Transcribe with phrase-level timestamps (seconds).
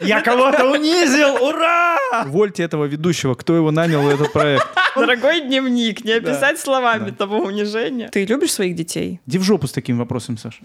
[0.00, 1.44] Я кого-то унизил!
[1.44, 1.98] Ура!
[2.26, 4.64] Вольте этого ведущего, кто его нанял в этот проект.
[4.94, 8.08] Дорогой дневник, не описать словами того унижения.
[8.08, 9.20] Ты любишь своих детей?
[9.26, 10.60] Иди в жопу с таким вопросом, Саша.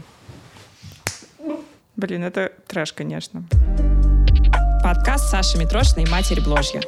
[1.96, 3.44] Блин, это трэш, конечно.
[4.84, 6.82] Подкаст Саши Митрошиной «Матерь Бложья».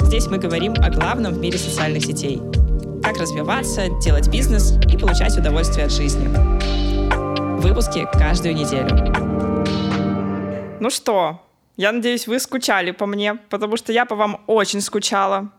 [0.00, 2.40] Здесь мы говорим о главном в мире социальных сетей.
[3.02, 6.28] Как развиваться, делать бизнес и получать удовольствие от жизни.
[7.60, 8.90] Выпуски каждую неделю.
[10.80, 11.40] Ну что,
[11.76, 15.52] я надеюсь, вы скучали по мне, потому что я по вам очень скучала.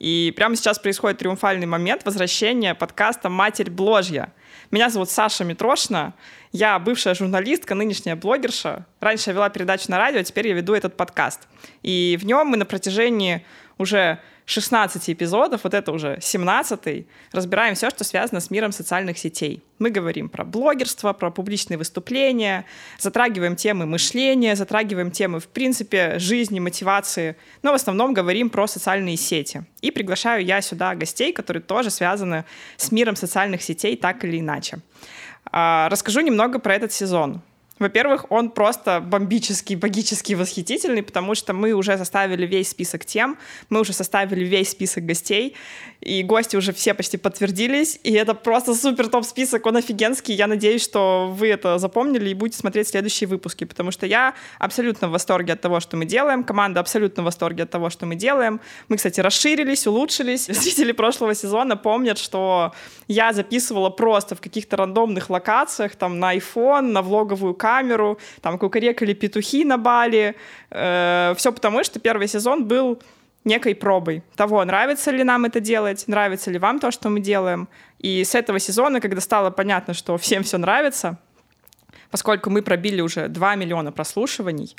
[0.00, 4.32] И прямо сейчас происходит триумфальный момент возвращения подкаста «Матерь Бложья».
[4.70, 6.14] Меня зовут Саша Митрошина,
[6.52, 8.86] я бывшая журналистка, нынешняя блогерша.
[9.00, 11.48] Раньше я вела передачу на радио, теперь я веду этот подкаст.
[11.82, 13.44] И в нем мы на протяжении
[13.78, 19.62] уже 16 эпизодов, вот это уже 17 разбираем все, что связано с миром социальных сетей.
[19.78, 22.64] Мы говорим про блогерство, про публичные выступления,
[22.98, 29.16] затрагиваем темы мышления, затрагиваем темы, в принципе, жизни, мотивации, но в основном говорим про социальные
[29.16, 29.62] сети.
[29.82, 32.44] И приглашаю я сюда гостей, которые тоже связаны
[32.76, 34.80] с миром социальных сетей так или иначе.
[35.52, 37.40] А, расскажу немного про этот сезон.
[37.80, 43.38] Во-первых, он просто бомбический, богический, восхитительный, потому что мы уже составили весь список тем,
[43.70, 45.56] мы уже составили весь список гостей,
[46.00, 50.34] и гости уже все почти подтвердились, и это просто супер топ-список, он офигенский.
[50.34, 55.08] Я надеюсь, что вы это запомнили и будете смотреть следующие выпуски, потому что я абсолютно
[55.08, 58.14] в восторге от того, что мы делаем, команда абсолютно в восторге от того, что мы
[58.14, 58.60] делаем.
[58.88, 60.46] Мы, кстати, расширились, улучшились.
[60.48, 62.72] Зрители прошлого сезона помнят, что
[63.08, 68.58] я записывала просто в каких-то рандомных локациях, там, на iPhone, на влоговую камеру, камеру, там
[68.58, 70.34] кукарекали петухи на Бали.
[70.70, 72.98] Э, все потому, что первый сезон был
[73.44, 77.68] некой пробой того, нравится ли нам это делать, нравится ли вам то, что мы делаем.
[77.98, 81.16] И с этого сезона, когда стало понятно, что всем все нравится,
[82.10, 84.76] поскольку мы пробили уже 2 миллиона прослушиваний,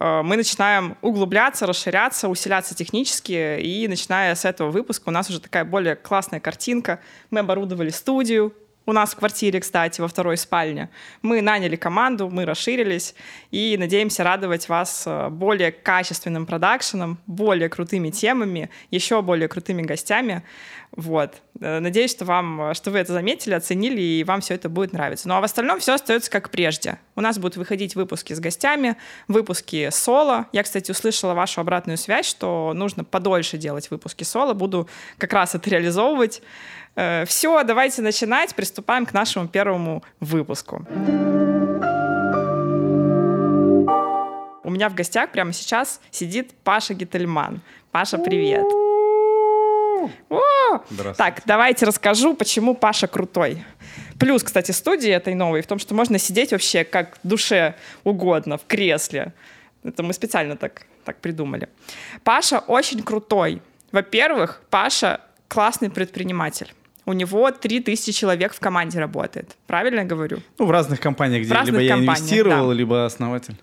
[0.00, 5.40] э, мы начинаем углубляться, расширяться, усиляться технически, и начиная с этого выпуска у нас уже
[5.40, 6.98] такая более классная картинка.
[7.30, 8.52] Мы оборудовали студию,
[8.86, 10.90] у нас в квартире, кстати, во второй спальне.
[11.22, 13.14] Мы наняли команду, мы расширились
[13.50, 20.42] и надеемся радовать вас э, более качественным продакшеном, более крутыми темами, еще более крутыми гостями.
[20.96, 21.42] Вот.
[21.60, 25.28] Э, надеюсь, что, вам, что вы это заметили, оценили, и вам все это будет нравиться.
[25.28, 26.98] Ну а в остальном все остается как прежде.
[27.16, 28.96] У нас будут выходить выпуски с гостями,
[29.28, 30.46] выпуски соло.
[30.52, 34.52] Я, кстати, услышала вашу обратную связь, что нужно подольше делать выпуски соло.
[34.52, 36.42] Буду как раз это реализовывать.
[36.96, 38.54] Э, Все, давайте начинать.
[38.54, 40.86] Приступаем к нашему первому выпуску.
[44.62, 47.60] У меня в гостях прямо сейчас сидит Паша Гительман.
[47.92, 48.64] Паша, привет.
[51.16, 53.64] Так, давайте расскажу, почему Паша крутой.
[54.18, 58.66] Плюс, кстати, студии этой новой в том, что можно сидеть вообще как душе угодно в
[58.66, 59.32] кресле.
[59.82, 61.68] Это мы специально так, так придумали.
[62.22, 63.60] Паша очень крутой.
[63.92, 66.72] Во-первых, Паша классный предприниматель.
[67.06, 69.56] У него 3000 человек в команде работает.
[69.66, 70.38] Правильно я говорю?
[70.58, 72.74] Ну, в разных компаниях, где в разных либо я инвестировал, да.
[72.74, 73.56] либо основатель.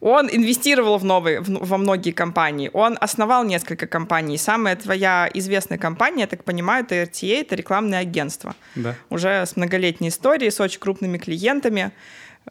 [0.00, 2.70] Он инвестировал в новые, в, во многие компании.
[2.74, 4.36] Он основал несколько компаний.
[4.36, 8.54] Самая твоя известная компания, я так понимаю, это RTA, это рекламное агентство.
[8.74, 8.96] Да.
[9.08, 11.92] Уже с многолетней историей, с очень крупными клиентами.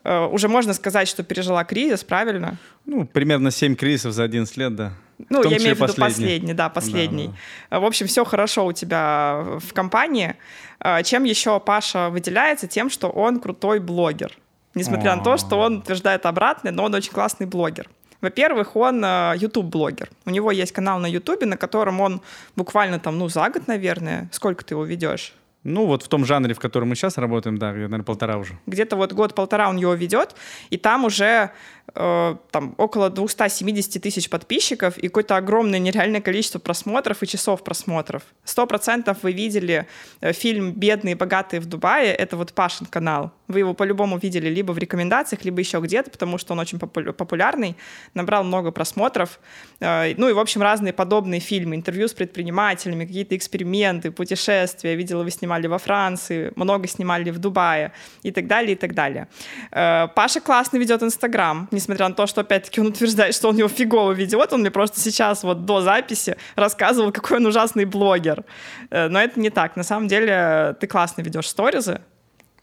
[0.03, 2.57] Uh, уже можно сказать, что пережила кризис, правильно?
[2.85, 4.93] Ну, примерно 7 кризисов за 11 лет, да.
[5.29, 7.27] Ну, я имею в виду последний, последний да, последний.
[7.27, 7.33] Да,
[7.71, 7.79] да.
[7.79, 10.35] В общем, все хорошо у тебя в компании.
[10.79, 12.67] А, чем еще Паша выделяется?
[12.67, 14.37] Тем, что он крутой блогер.
[14.75, 17.89] Несмотря на то, что он утверждает обратное, но он очень классный блогер.
[18.21, 20.07] Во-первых, он YouTube-блогер.
[20.09, 22.21] Э, У него есть канал на YouTube, на котором он
[22.55, 24.29] буквально там, ну, за год, наверное.
[24.31, 25.33] Сколько ты его ведешь?
[25.63, 28.57] Ну, вот в том жанре, в котором мы сейчас работаем, да, наверное, полтора уже.
[28.65, 30.35] Где-то вот год-полтора он его ведет,
[30.69, 31.51] и там уже
[31.95, 38.23] э, там около 270 тысяч подписчиков и какое-то огромное нереальное количество просмотров и часов просмотров.
[38.43, 39.87] Сто процентов вы видели
[40.21, 43.31] э, фильм «Бедные и богатые в Дубае», это вот Пашин канал.
[43.47, 47.75] Вы его по-любому видели либо в рекомендациях, либо еще где-то, потому что он очень популярный,
[48.13, 49.39] набрал много просмотров.
[49.79, 54.95] Э, ну и, в общем, разные подобные фильмы, интервью с предпринимателями, какие-то эксперименты, путешествия.
[54.95, 57.91] Видела, вы снимали во Франции, много снимали в Дубае
[58.23, 59.27] и так далее, и так далее.
[59.71, 64.11] Паша классно ведет Инстаграм, несмотря на то, что, опять-таки, он утверждает, что он его фигово
[64.11, 64.53] ведет.
[64.53, 68.43] Он мне просто сейчас, вот до записи, рассказывал, какой он ужасный блогер.
[68.89, 69.75] Э, но это не так.
[69.75, 72.01] На самом деле, ты классно ведешь сторизы,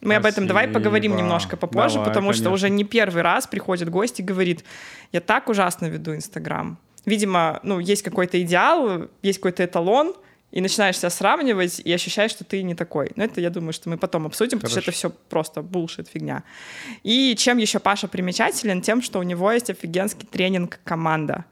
[0.00, 0.16] мы Спасибо.
[0.16, 2.44] об этом давай поговорим немножко попозже, давай, потому конечно.
[2.44, 4.64] что уже не первый раз приходит гость и говорит,
[5.12, 6.78] я так ужасно веду Инстаграм.
[7.04, 10.14] Видимо, ну, есть какой-то идеал, есть какой-то эталон,
[10.50, 13.12] и начинаешь себя сравнивать, и ощущаешь, что ты не такой.
[13.16, 16.42] Но это, я думаю, что мы потом обсудим, потому что это все просто булшит, фигня.
[17.02, 18.82] И чем еще Паша примечателен?
[18.82, 21.44] Тем, что у него есть офигенский тренинг «Команда».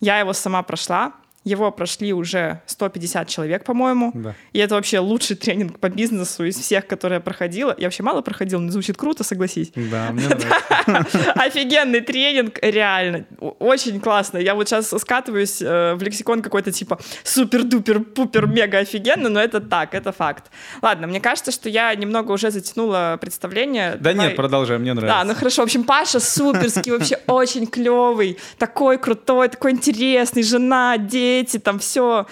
[0.00, 1.14] Я его сама прошла,
[1.46, 4.10] его прошли уже 150 человек, по-моему.
[4.14, 4.34] Да.
[4.52, 7.72] И это вообще лучший тренинг по бизнесу из всех, которые я проходила.
[7.78, 9.70] Я вообще мало проходила, но звучит круто, согласись.
[9.76, 11.32] Да, мне нравится.
[11.36, 13.26] Офигенный тренинг, реально.
[13.38, 14.38] Очень классно.
[14.38, 20.10] Я вот сейчас скатываюсь э, в лексикон какой-то типа супер-дупер-пупер-мега офигенно, но это так, это
[20.10, 20.50] факт.
[20.82, 23.92] Ладно, мне кажется, что я немного уже затянула представление.
[24.00, 25.24] Да Давай- нет, продолжай, мне да, нравится.
[25.28, 25.62] ну хорошо.
[25.62, 32.26] В общем, Паша суперский, вообще очень клевый, такой крутой, такой интересный, жена, дети, там все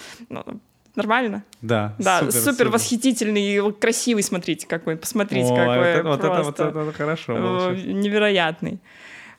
[0.96, 1.42] нормально.
[1.60, 6.60] Да, Да, супер, восхитительный, и красивый, смотрите какой, посмотрите О, какой это- вот это вот
[6.60, 7.36] это хорошо.
[7.36, 8.78] э, было невероятный.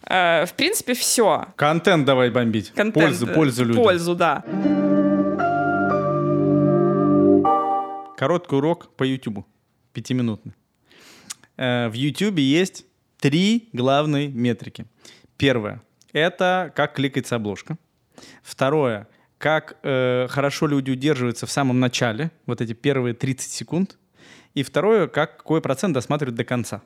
[0.07, 1.45] Э, В принципе, все.
[1.55, 2.73] Контент давай бомбить.
[2.93, 3.83] Пользу, пользу людям.
[3.83, 4.43] Пользу, да.
[8.17, 9.45] Короткий урок по YouTube.
[9.93, 10.53] Пятиминутный.
[11.57, 12.85] Э, В YouTube есть
[13.19, 14.85] три главные метрики.
[15.37, 15.81] Первое—
[16.13, 17.77] это как кликается обложка.
[18.43, 19.07] Второе—
[19.45, 23.99] как э, хорошо люди удерживаются в самом начале, вот эти первые 30 секунд.
[24.55, 26.81] И второе— как, какой процент досматривают до конца.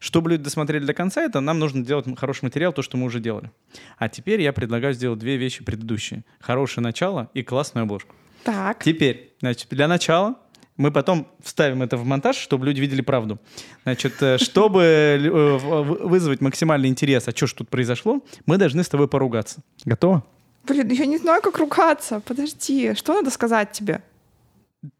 [0.00, 3.20] Чтобы люди досмотрели до конца, это нам нужно делать хороший материал, то, что мы уже
[3.20, 3.52] делали.
[3.96, 6.24] А теперь я предлагаю сделать две вещи предыдущие.
[6.40, 8.16] Хорошее начало и классную обложку.
[8.42, 8.82] Так.
[8.82, 10.34] Теперь, значит, для начала
[10.76, 13.38] мы потом вставим это в монтаж, чтобы люди видели правду.
[13.84, 18.82] Значит, э, чтобы э, в- вызвать максимальный интерес, а что ж тут произошло, мы должны
[18.82, 19.60] с тобой поругаться.
[19.84, 20.24] Готово?
[20.68, 22.20] Блин, я не знаю, как ругаться.
[22.24, 24.02] Подожди, что надо сказать тебе?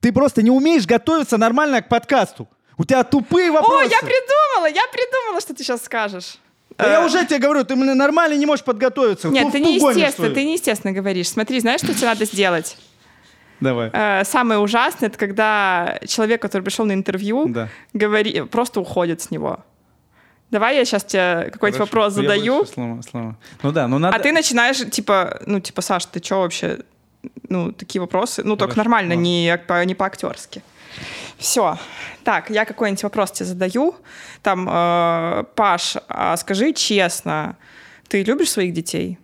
[0.00, 2.48] Ты просто не умеешь готовиться нормально к подкасту.
[2.76, 3.90] У тебя тупые О, вопросы.
[3.90, 6.38] я придумала, я придумала, что ты сейчас скажешь.
[6.76, 9.28] Да я уже тебе говорю, ты блин, нормально не можешь подготовиться.
[9.28, 11.28] Нет, Ту- ты неестественно, ты неестественно говоришь.
[11.28, 12.76] Смотри, знаешь, что тебе надо сделать?
[13.60, 13.90] Давай.
[13.92, 17.68] Э, Самое ужасное, это когда человек, который пришел на интервью, Да.
[17.92, 19.64] говори, просто уходит с него.
[20.50, 21.90] Давай я сейчас тебе какой-то Хорошо.
[21.90, 23.36] вопрос задаю, слова- слова.
[23.62, 24.16] Ну да, ну надо...
[24.16, 26.78] а ты начинаешь, типа, ну, типа, Саш, ты что вообще?
[27.48, 28.42] Ну, такие вопросы.
[28.44, 29.22] Ну, только Хорошо, нормально, ладно.
[29.22, 30.62] не, по- не по-актерски.
[31.36, 31.78] Все.
[32.24, 33.94] Так, я какой-нибудь вопрос тебе задаю.
[34.42, 37.56] Там, э, Паш, а скажи честно,
[38.08, 39.18] ты любишь своих детей?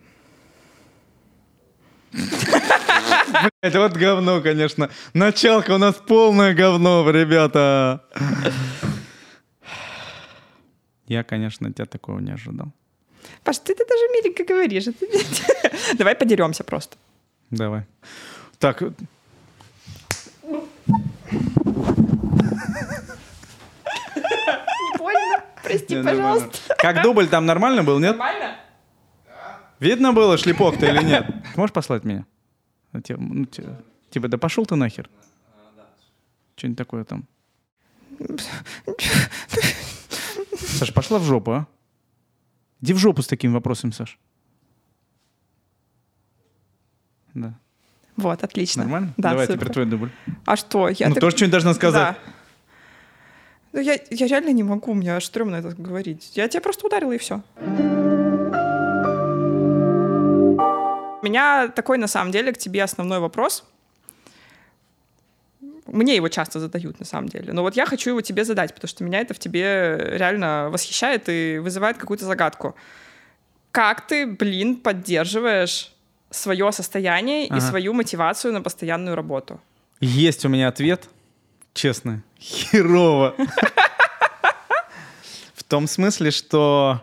[3.61, 4.89] Это вот говно, конечно.
[5.13, 8.01] Началка у нас полное говно, ребята.
[11.07, 12.67] Я, конечно, тебя такого не ожидал.
[13.43, 14.85] Паш, ты, ты даже миленько говоришь.
[15.97, 16.97] Давай подеремся просто.
[17.51, 17.85] Давай.
[18.59, 18.81] Так,
[24.51, 25.43] Не больно?
[25.63, 26.75] Прости, пожалуйста.
[26.77, 28.17] Как дубль там нормально был, нет?
[28.17, 28.55] Нормально?
[29.79, 31.25] Видно было шлепок-то или нет?
[31.55, 32.25] Можешь послать меня?
[34.09, 35.09] Типа, да пошел ты нахер.
[36.55, 37.25] Что-нибудь такое там.
[40.75, 41.67] Саша, пошла в жопу, а?
[42.81, 44.19] Иди в жопу с таким вопросом, Саш.
[47.33, 47.53] Да.
[48.17, 48.83] Вот, отлично.
[48.83, 49.13] Нормально?
[49.17, 49.59] Да, Давай супер.
[49.61, 50.11] теперь твой дубль.
[50.45, 50.89] А что?
[50.89, 52.15] Я ну, так- тоже что-нибудь должна сказать.
[52.15, 52.33] Да.
[53.73, 56.31] Ну, я, я реально не могу, мне аж стрёмно это говорить.
[56.35, 57.41] Я тебя просто ударила, и все.
[61.21, 63.65] У меня такой, на самом деле, к тебе основной вопрос.
[65.85, 67.53] Мне его часто задают, на самом деле.
[67.53, 71.29] Но вот я хочу его тебе задать, потому что меня это в тебе реально восхищает
[71.29, 72.75] и вызывает какую-то загадку.
[73.71, 75.91] Как ты, блин, поддерживаешь
[76.31, 77.61] свое состояние и Ага.
[77.61, 79.59] свою мотивацию на постоянную работу?
[80.01, 81.07] Есть у меня ответ.
[81.73, 82.23] Честно.
[82.39, 83.35] Херово.
[85.53, 87.01] В том смысле, что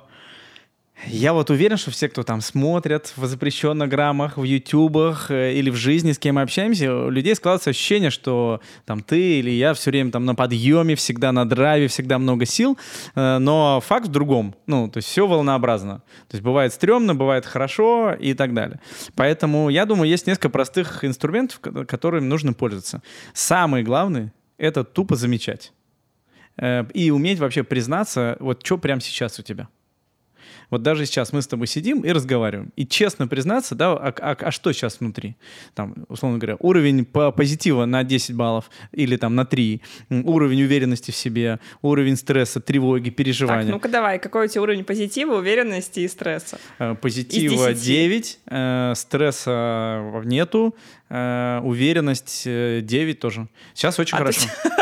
[1.07, 5.71] я вот уверен, что все, кто там смотрят в запрещенных граммах, в ютубах э, или
[5.71, 9.75] в жизни, с кем мы общаемся, у людей складывается ощущение, что там ты или я
[9.75, 12.79] все время там на подъеме, всегда на драйве, всегда много сил,
[13.15, 14.55] Э, но факт в другом.
[14.67, 16.03] Ну, то есть все волнообразно.
[16.29, 18.81] То есть бывает стрёмно, бывает хорошо и так далее.
[19.17, 23.03] Поэтому я думаю, есть несколько простых инструментов, ко- которыми нужно пользоваться.
[23.35, 25.73] Самый главный— это тупо замечать.
[26.57, 29.69] Э, И уметь вообще признаться, вот что прямо сейчас у тебя.
[30.71, 32.73] Вот даже сейчас мы с тобой сидим и разговариваем.
[32.77, 35.37] И честно признаться, да, а, а- а что сейчас внутри?
[35.75, 40.63] Там, условно говоря, уровень по позитива на 10 баллов или там на 3, м, уровень
[40.63, 43.71] уверенности в себе, уровень стресса, тревоги, Так, переживания.
[43.73, 46.59] ну-ка давай, какой у тебя уровень позитива, уверенности и стресса?
[46.79, 47.87] Э, Позитива Из 10.
[47.87, 50.75] 9, э, стресса нету,
[51.09, 53.49] э, уверенность э, 9 тоже.
[53.75, 54.41] Сейчас очень А, хорошо.
[54.63, 54.82] Что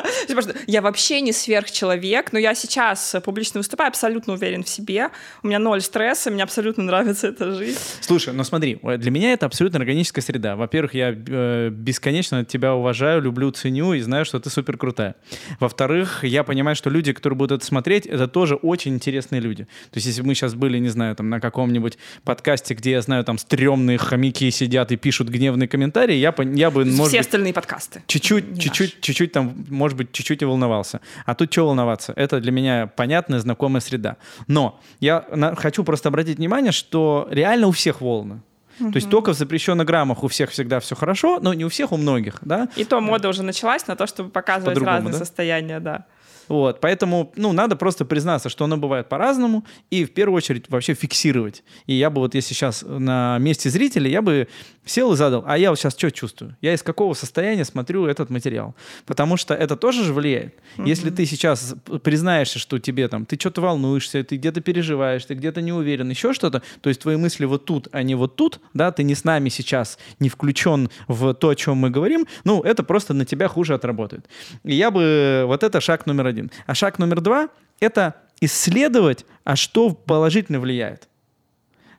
[0.67, 5.09] Я вообще не сверхчеловек, но я сейчас публично выступаю, абсолютно уверен в себе.
[5.43, 7.79] У меня ноль стресса, мне абсолютно нравится эта жизнь.
[8.01, 10.57] Слушай, ну смотри, э, для меня это абсолютно органическая среда.
[10.57, 15.17] Во-первых, я э, бесконечно тебя уважаю, люблю, ценю и знаю, что ты супер крутая.
[15.59, 19.65] Во-вторых, я понимаю, что люди, которые будут это смотреть, это тоже очень интересные люди.
[19.65, 23.03] То есть, если бы мы сейчас были, не знаю, там на каком-нибудь подкасте, где я
[23.03, 27.27] знаю, там стрёмные хомяки сидят и пишут гневные комментарии, я, я бы, может Все быть,
[27.27, 28.03] остальные подкасты.
[28.07, 31.01] чуть-чуть, чуть-чуть, чуть-чуть там, может быть, чуть-чуть и волновался.
[31.27, 32.13] А тут что волноваться?
[32.17, 34.17] Это для меня понятная, знакомая среда.
[34.47, 38.41] Но я на- хочу просто обратить внимание, что реально у всех волны.
[38.79, 41.93] То есть только в запрещенных граммах у всех всегда все хорошо, но не у всех,
[41.93, 42.69] у многих, да?
[42.77, 45.19] И то мода уже началась на то, чтобы показывать разные да?
[45.19, 46.07] состояния, да.
[46.51, 50.95] Вот, поэтому, ну, надо просто признаться, что оно бывает по-разному, и в первую очередь вообще
[50.95, 51.63] фиксировать.
[51.87, 54.49] И я бы вот, если сейчас на месте зрителей, я бы
[54.85, 56.57] сел и задал, а я вот сейчас что чувствую?
[56.61, 58.75] Я из какого состояния смотрю этот материал?
[59.07, 60.55] Потому что это тоже же влияет.
[60.79, 65.61] Если ты сейчас признаешься, что тебе там, ты что-то волнуешься, ты где-то переживаешь, ты где-то
[65.61, 68.91] не уверен, еще что-то, то есть твои мысли вот тут, а не вот тут, да,
[68.91, 72.83] ты не с нами сейчас, не включен в то, о чем мы говорим, ну, это
[72.83, 74.27] просто на тебя хуже отработает.
[74.65, 76.40] И я бы, вот это шаг номер один.
[76.67, 77.49] А шаг номер два—
[77.81, 81.09] это исследовать, а что положительно влияет.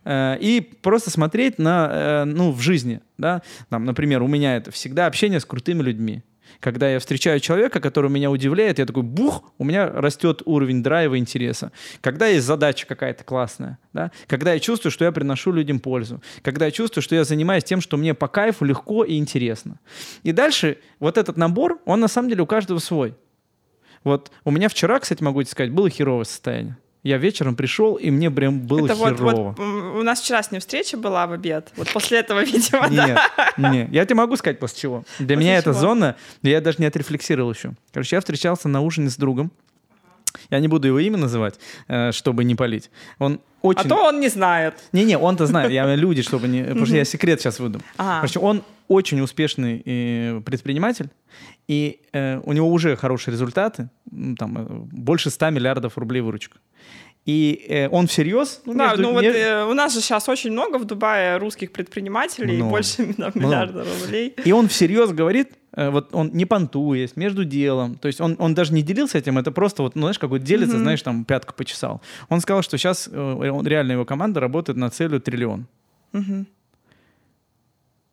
[0.03, 4.71] Э, И просто смотреть на, э, ну, в жизни, да, там, например, у меня это
[4.71, 6.23] всегда общение с крутыми людьми.
[6.59, 11.17] Когда я встречаю человека, который меня удивляет, я такой, бух, у меня растет уровень драйва,
[11.17, 11.71] интереса.
[12.01, 14.11] Когда есть задача какая-то классная, да?
[14.27, 17.79] когда я чувствую, что я приношу людям пользу, когда я чувствую, что я занимаюсь тем,
[17.81, 19.79] что мне по кайфу, легко и интересно.
[20.23, 23.15] И дальше вот этот набор, он на самом деле у каждого свой.
[24.03, 26.77] Вот у меня вчера, кстати, могу тебе сказать, было херовое состояние.
[27.03, 29.55] Я вечером пришел, и мне прям было Это вот, херово.
[29.57, 31.71] вот м, у нас вчера с ним встреча была в обед.
[31.75, 33.07] Вот после этого, видимо, да.
[33.07, 33.19] Нет,
[33.57, 33.89] нет.
[33.91, 35.03] Я тебе могу сказать, после чего.
[35.17, 35.79] Для После меня эта чего?
[35.79, 37.73] зона, я даже не отрефлексировал еще.
[37.91, 39.51] Короче, я встречался на ужине с другом.
[40.49, 41.55] Я не буду его имя называть,
[41.87, 42.89] э, чтобы не палить.
[43.19, 43.81] Он очень...
[43.81, 44.75] А то он не знает.
[44.91, 46.63] Не-не, он-то знает, я люди, чтобы не...
[46.63, 47.81] Потому что я секрет сейчас выдам.
[47.97, 51.09] Короче, он очень успешный э, предприниматель,
[51.67, 53.89] и э, у него уже хорошие результаты,
[54.37, 56.57] там, э, больше 100 миллиардов рублей выручка.
[57.25, 58.61] И э, он всерьез...
[58.65, 61.71] ну, Да, между- ну вот э, у нас же сейчас очень много в Дубае русских
[61.71, 62.71] предпринимателей, Много.
[62.71, 64.33] больше да, миллиарда рублей.
[64.43, 67.95] И он всерьез говорит, э, вот он не понтуясь, между делом.
[67.95, 70.77] То есть он, он даже не делился этим, это просто вот, ну, знаешь, какой делится,
[70.77, 72.01] знаешь, там пятку почесал.
[72.29, 75.67] Он сказал, что сейчас он, реально его команда работает на целью триллион.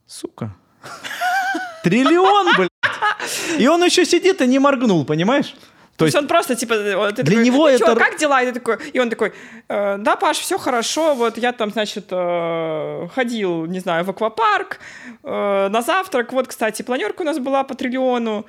[0.06, 0.54] Сука.
[1.84, 2.70] Триллион, блядь!
[3.58, 5.54] И он еще сидит и не моргнул, понимаешь?
[5.96, 8.40] То есть он просто, типа, вот ты для такой, него «Ну это- как дела?
[8.40, 9.32] И, ты такой, и он такой,
[9.68, 14.78] «Э, да, Паш, все хорошо, вот я там, значит, э, ходил, не знаю, в аквапарк
[15.24, 18.46] э, на завтрак, вот, кстати, планерка у нас была по триллиону.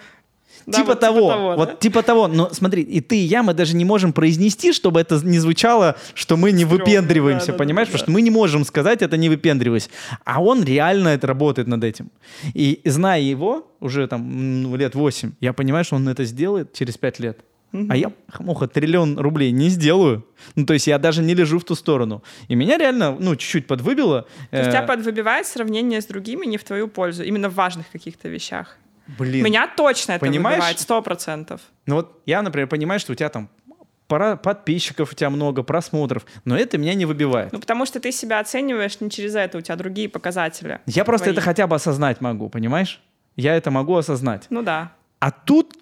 [0.66, 1.76] Да, типа, вот того, вот да?
[1.76, 2.28] типа того.
[2.28, 5.96] Но смотри, и ты, и я, мы даже не можем произнести, чтобы это не звучало,
[6.14, 7.88] что мы не выпендриваемся, да, да, понимаешь?
[7.88, 8.06] да, Потому да.
[8.06, 9.90] что мы не можем сказать это не выпендриваясь.
[10.26, 12.12] А он реально это работает над этим.
[12.54, 16.98] И зная его уже там ну, лет 8, я понимаю, что он это сделает через
[16.98, 17.40] 5 лет.
[17.72, 20.26] А я, муха, триллион рублей не сделаю.
[20.56, 22.24] Ну, то есть я даже не лежу в ту сторону.
[22.48, 24.26] И меня реально, ну, чуть-чуть подвыбило.
[24.50, 27.86] То есть Э, тебя подвыбивает сравнение с другими не в твою пользу, именно в важных
[27.92, 28.78] каких-то вещах.
[29.18, 29.44] Блин.
[29.44, 30.58] Меня точно это Понимаешь?
[30.58, 31.62] выбивает, сто процентов.
[31.86, 33.50] Ну вот я, например, понимаю, что у тебя там
[34.08, 37.54] пора подписчиков у тебя много, просмотров, но это меня не выбивает.
[37.54, 40.82] Ну, потому что ты себя оцениваешь не через это, у тебя другие показатели.
[40.86, 41.34] я просто твои.
[41.34, 43.02] это хотя бы осознать могу, понимаешь?
[43.36, 44.48] Я это могу осознать.
[44.50, 44.94] Ну да.
[45.20, 45.78] А тут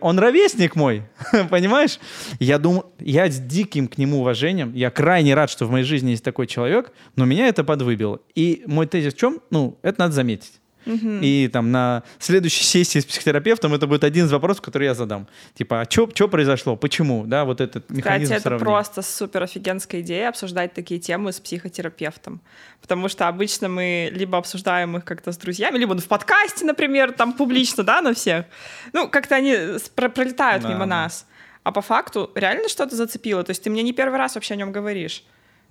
[0.00, 1.02] он ровесник мой,
[1.50, 1.98] понимаешь?
[2.38, 6.10] Я думаю, я с диким к нему уважением, я крайне рад, что в моей жизни
[6.10, 8.20] есть такой человек, но меня это подвыбило.
[8.36, 9.40] И мой тезис в чем?
[9.50, 10.61] Ну, это надо заметить.
[10.86, 15.28] И там на следующей сессии с психотерапевтом это будет один из вопросов, который я задам.
[15.54, 16.76] Типа, а что произошло?
[16.76, 17.24] Почему?
[17.26, 18.64] Да, вот этот Кстати, механизм это сравнения.
[18.64, 22.40] просто супер офигенская идея обсуждать такие темы с психотерапевтом.
[22.80, 27.32] Потому что обычно мы либо обсуждаем их как-то с друзьями, либо в подкасте, например, там
[27.32, 28.46] публично, да, на всех.
[28.92, 29.56] Ну, как-то они
[29.94, 31.26] пролетают Да, мимо нас.
[31.62, 33.44] А по факту реально что-то зацепило.
[33.44, 35.22] То есть ты мне не первый раз вообще о нем говоришь.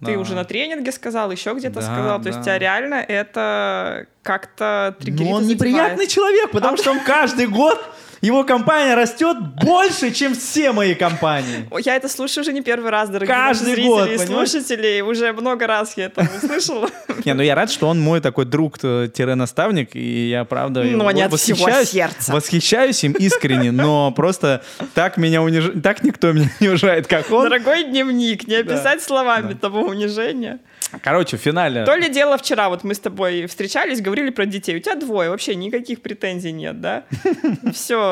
[0.04, 2.22] Ты уже на тренинге сказал, еще где-то Да, сказал.
[2.22, 2.44] То есть да.
[2.44, 7.80] тебя реально это как-то триггерит Ну, и он неприятный человек, потому что он каждый год,
[8.22, 11.68] его компания растет больше, чем все мои компании.
[11.84, 14.50] Я это слушаю уже не первый раз, дорогие Каждый наши год, зрители и понимаешь?
[14.52, 15.02] слушатели.
[15.02, 16.90] Уже много раз я это услышала.
[17.26, 21.22] Не, ну я рад, что он мой такой друг-наставник, и я, правда, Но его не
[21.24, 22.32] от всего восхищаюсь, сердца.
[22.34, 24.64] восхищаюсь им искренне, но просто
[24.94, 27.50] так меня унижает, так никто меня не уважает, как он.
[27.50, 28.74] Дорогой дневник, не Да.
[28.76, 29.60] описать словами Да.
[29.60, 30.60] того унижения.
[31.04, 31.86] Короче, в финале...
[31.86, 34.76] То ли дело вчера, вот мы с тобой встречались, говорили про детей.
[34.76, 37.04] У тебя двое, вообще никаких претензий нет, да?
[37.74, 38.11] Все,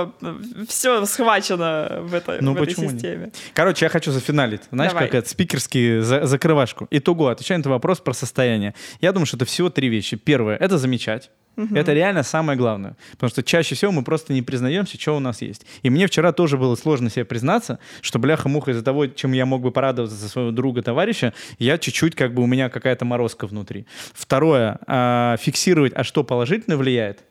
[0.68, 2.94] все, все схвачено в, этой Ну, в этой почему нет?
[2.94, 3.32] системе.
[3.54, 4.62] Короче, я хочу зафиналить.
[4.72, 5.08] Знаешь, Давай.
[5.08, 6.88] как это, спикерский за- закрывашку.
[6.92, 8.74] Итого, отвечая на твой вопрос про состояние.
[9.02, 10.18] Я думаю, что это всего три вещи.
[10.18, 11.30] Первое— это замечать.
[11.76, 12.96] Это реально самое главное.
[13.12, 15.66] Потому что чаще всего мы просто не признаемся, что у нас есть.
[15.84, 19.62] И мне вчера тоже было сложно себе признаться, что бляха-муха из-за того, чем я мог
[19.62, 23.86] бы порадоваться за своего друга, товарища, я чуть-чуть, как бы у меня какая-то морозка внутри.
[24.14, 27.24] Второе, а, фиксировать, а что положительно влияет.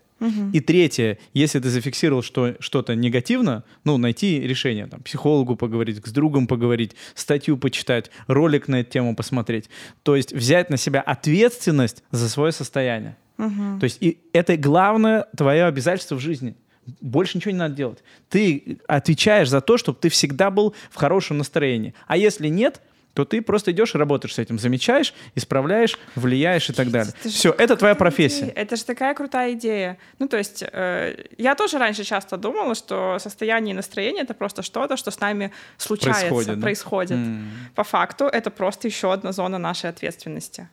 [0.53, 6.11] И третье, если ты зафиксировал что, что-то негативно, ну, найти решение, там, психологу поговорить, с
[6.11, 9.71] другом поговорить, статью почитать, ролик на эту тему посмотреть.
[10.03, 13.17] То есть взять на себя ответственность за свое состояние.
[13.37, 16.57] То есть и это главное твое обязательство в жизни.
[17.01, 18.03] Больше ничего не надо делать.
[18.29, 21.95] Ты отвечаешь за то, чтобы ты всегда был в хорошем настроении.
[22.07, 22.81] А если нет,
[23.19, 27.13] то ты просто идешь и работаешь с этим, замечаешь, исправляешь, влияешь и так далее.
[27.19, 28.53] Это Все, это твоя профессия.
[28.55, 29.99] Это же такая крутая идея.
[30.21, 34.63] Ну, то есть, э, я тоже раньше часто думала, что состояние и настроение это просто
[34.63, 37.19] что-то, что с нами случается, Происходит, происходит.
[37.25, 37.41] да?
[37.75, 40.69] По факту, это просто еще одна зона нашей ответственности.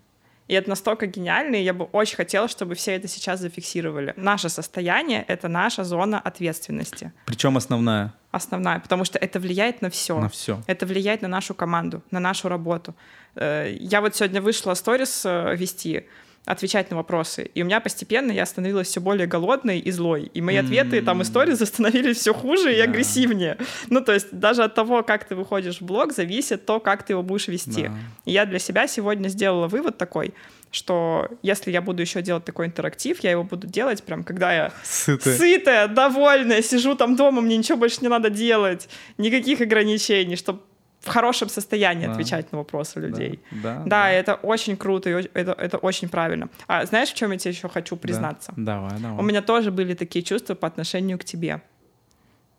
[0.48, 4.14] И это настолько гениально, и я бы очень хотела, чтобы все это сейчас зафиксировали.
[4.16, 7.12] Наше состояние— это наша зона ответственности.
[7.25, 10.20] Причем основная Основная, потому что это влияет на все.
[10.20, 10.62] на все.
[10.68, 12.94] Это влияет на нашу команду, на нашу работу.
[13.36, 16.06] Э, Я вот сегодня вышла сторис э, вести,
[16.46, 20.42] отвечать на вопросы, и у меня постепенно я становилась все более голодной и злой, и
[20.42, 23.58] мои ответы там и сторис становились все хуже и агрессивнее.
[23.90, 27.14] Ну, то есть даже от того, как ты выходишь в блог, зависит то, как ты
[27.14, 27.90] его будешь вести.
[28.25, 30.34] И я для себя сегодня сделала вывод такой,
[30.72, 34.74] что если я буду еще делать такой интерактив, я его буду делать прям, когда я
[34.84, 35.38] Сытая.
[35.38, 40.60] сытая, довольная, сижу там дома, мне ничего больше не надо делать, никаких ограничений, чтобы
[41.06, 42.14] в хорошем состоянии Да.
[42.14, 43.40] отвечать на вопросы людей.
[43.52, 46.50] Да, Да, это очень круто, и это, это очень правильно.
[46.68, 48.52] А знаешь, в чем я тебе еще хочу признаться?
[48.58, 48.74] Да.
[48.76, 49.20] Давай, давай.
[49.20, 51.62] У меня тоже были такие чувства по отношению к тебе.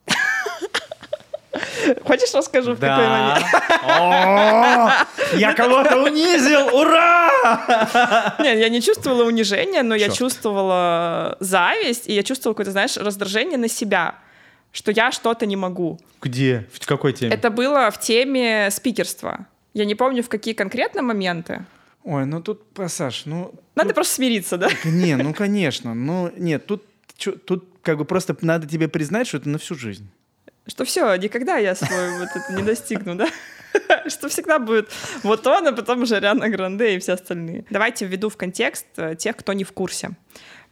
[2.05, 3.45] Хочешь расскажу, в какой момент?
[5.35, 6.67] Я кого-то унизил!
[6.76, 7.31] Ура!
[8.38, 13.59] Нет, я не чувствовала унижения, но я чувствовала зависть, и я чувствовала какое-то, знаешь, раздражение
[13.59, 14.15] на себя,
[14.76, 15.99] что я что-то не могу.
[16.21, 16.66] Где?
[16.71, 17.35] В какой теме?
[17.35, 19.47] Это было в теме спикерства.
[19.73, 21.64] Я не помню, в какие конкретно моменты.
[22.04, 23.54] Ой, ну тут, Саш, ну...
[23.75, 24.68] Надо просто смириться, да?
[24.85, 25.95] Не, ну конечно.
[25.95, 26.85] Ну, нет, тут,
[27.16, 30.09] чё- тут как бы просто надо тебе признать, что это на всю жизнь.
[30.66, 33.29] Что все, никогда я свой вот это не достигну, да?
[34.09, 34.90] Что всегда будет
[35.22, 37.64] вот он, а потом уже Ариана Гранде и все остальные.
[37.70, 40.11] Давайте введу в контекст э, тех, кто не в курсе.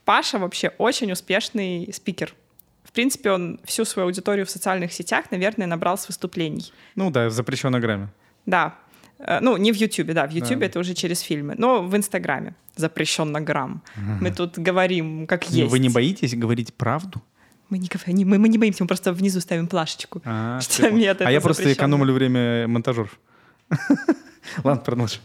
[0.03, 2.33] Паша вообще очень успешный спикер.
[2.85, 6.71] В принципе, он всю свою аудиторию в социальных сетях, наверное, набрал с выступлений.
[6.95, 8.07] Ну да, в запрещенной грамме.
[8.45, 8.75] Да.
[9.19, 10.65] Э, Ну, не в Ютубе, да, в Ютубе Да.
[10.67, 13.81] это уже через фильмы, но в Инстаграме запрещенно грамм.
[14.21, 15.71] Мы тут говорим, как Не, есть.
[15.71, 17.21] Вы не боитесь говорить правду?
[17.69, 20.21] Мы не, говорим, мы, мы не боимся, мы просто внизу ставим плашечку.
[20.23, 23.19] А, Что нет, а я просто экономлю время монтажеров.
[24.63, 25.21] Ладно, продолжим.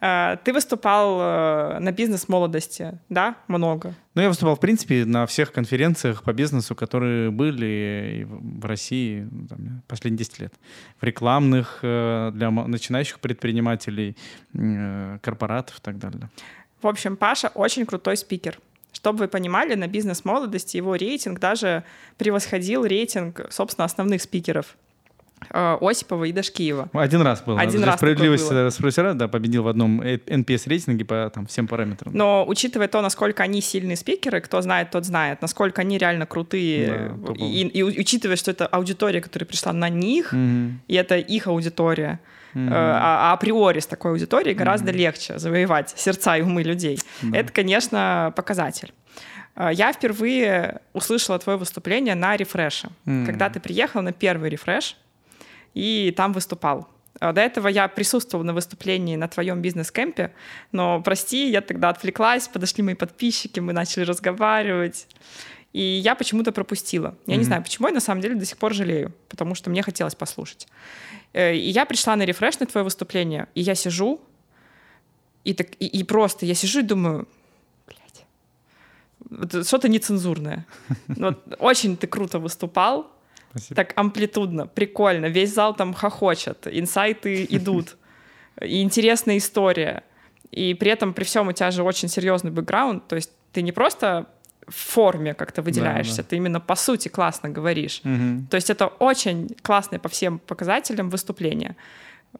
[0.00, 3.94] Э, Ты выступал э, на бизнес молодости, да, много.
[4.14, 9.46] Ну, я выступал, в принципе, на всех конференциях по бизнесу, которые были в России ну,
[9.48, 10.54] там, последние 10 лет.
[11.00, 14.16] В рекламных, э, для начинающих предпринимателей,
[14.54, 16.28] э, корпоратов и так далее.
[16.80, 18.58] В общем, Паша очень крутой спикер.
[18.92, 21.82] Чтобы вы понимали, на бизнес молодости его рейтинг даже
[22.18, 24.76] превосходил рейтинг, собственно, основных спикеров
[25.50, 26.90] Осипова и Дашкиева.
[26.92, 27.58] Один раз был.
[27.58, 28.70] Один Для раз Справедливости было.
[28.70, 32.12] спросера, да, победил в одном NPS-рейтинге по там, всем параметрам.
[32.14, 36.86] Но учитывая то, насколько они сильные спикеры, кто знает, тот знает, насколько они реально крутые,
[37.16, 37.52] Да, топовые.
[37.52, 40.80] и, и учитывая, что это аудитория, которая пришла на них, Мгм.
[40.88, 42.20] и это их аудитория,
[42.54, 46.98] э, а, априори с такой аудиторией гораздо легче завоевать сердца и умы людей.
[47.22, 47.38] Да.
[47.38, 48.92] Это, конечно, показатель.
[49.56, 53.26] Э, Я впервые услышала твое выступление на рефреше, М.
[53.26, 54.96] когда ты приехал на первый рефреш
[55.74, 56.88] и там выступал.
[57.20, 60.32] Э, До этого я присутствовала на выступлении на твоем бизнес-кемпе,
[60.72, 65.06] но, прости, я тогда отвлеклась, подошли мои подписчики, мы начали разговаривать,
[65.72, 67.14] и я почему-то пропустила.
[67.26, 67.46] Я не Мгм.
[67.46, 70.68] знаю, почему, я на самом деле до сих пор жалею, потому что мне хотелось послушать.
[71.32, 74.20] Э, И я пришла на рефреш на твое выступление, и я сижу,
[75.44, 77.26] и, так, и, и просто я сижу и думаю,
[77.86, 78.24] блядь,
[79.30, 80.66] вот что-то нецензурное.
[81.08, 83.06] Вот очень ты круто выступал,
[83.52, 83.76] Спасибо.
[83.76, 87.96] так амплитудно, прикольно, весь зал там хохочет, инсайты идут,
[88.60, 90.02] и интересная история.
[90.50, 93.72] И при этом, при всем, у тебя же очень серьезный бэкграунд, то есть ты не
[93.72, 94.26] просто
[94.68, 96.22] в форме как-то выделяешься, да.
[96.22, 98.00] ты именно по сути классно говоришь.
[98.04, 98.46] Мгм.
[98.50, 101.76] То есть это очень классное по всем показателям выступление.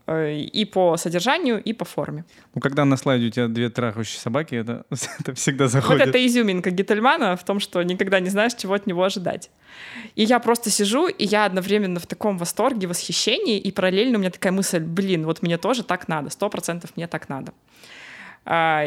[0.07, 2.25] Э, и по содержанию, и по форме.
[2.55, 4.85] Ну, когда на слайде у тебя две трахающие собаки, это,
[5.21, 6.09] это всегда Вот заходит.
[6.09, 9.51] это изюминка Гительмана в том, что никогда не знаешь, чего от него ожидать.
[10.17, 14.31] И я просто сижу, и я одновременно в таком восторге, восхищении, и параллельно у меня
[14.31, 17.53] такая мысль, блин, вот мне тоже так надо, сто процентов мне так надо.
[18.45, 18.85] А,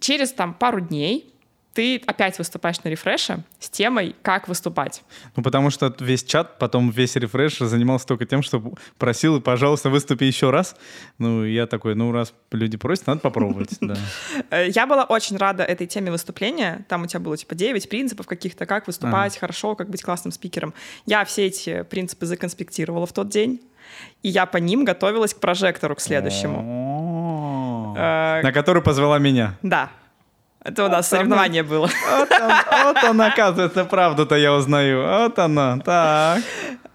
[0.00, 1.32] через там пару дней
[1.72, 5.02] ты опять выступаешь на рефреше с темой «Как выступать».
[5.36, 10.24] Ну, потому что весь чат, потом весь рефреш занимался только тем, что просил, пожалуйста, выступи
[10.24, 10.74] еще раз.
[11.18, 13.94] Ну, я такой, ну, раз люди просят, надо попробовать, да.
[14.50, 16.84] Э, Я была очень рада этой теме выступления.
[16.88, 20.74] Там у тебя было типа 9 принципов каких-то, как выступать хорошо, как быть классным спикером.
[21.06, 23.60] Я все эти принципы законспектировала в тот день.
[24.22, 27.94] И я по ним готовилась к прожектору, к следующему.
[27.96, 29.56] Э, На который позвала меня.
[29.62, 29.90] Да.
[30.62, 31.88] Это у нас соревнование было.
[32.10, 32.52] Вот он,
[32.84, 35.02] вот он, оказывается, правду-то я узнаю.
[35.02, 36.42] Вот она, так.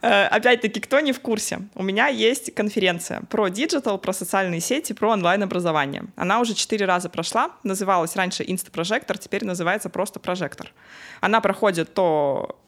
[0.01, 4.93] Э, Опять-таки, кто не в курсе, у меня есть конференция про digital, про социальные сети,
[4.93, 6.04] про онлайн-образование.
[6.15, 10.71] Она уже четыре раза прошла, называлась раньше Инстапрожектор, теперь называется просто Прожектор.
[11.21, 12.60] Она проходит то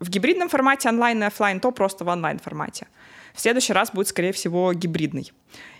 [0.00, 2.86] в гибридном формате онлайн и офлайн, то просто в онлайн-формате.
[3.36, 5.30] В следующий раз будет, скорее всего, гибридный.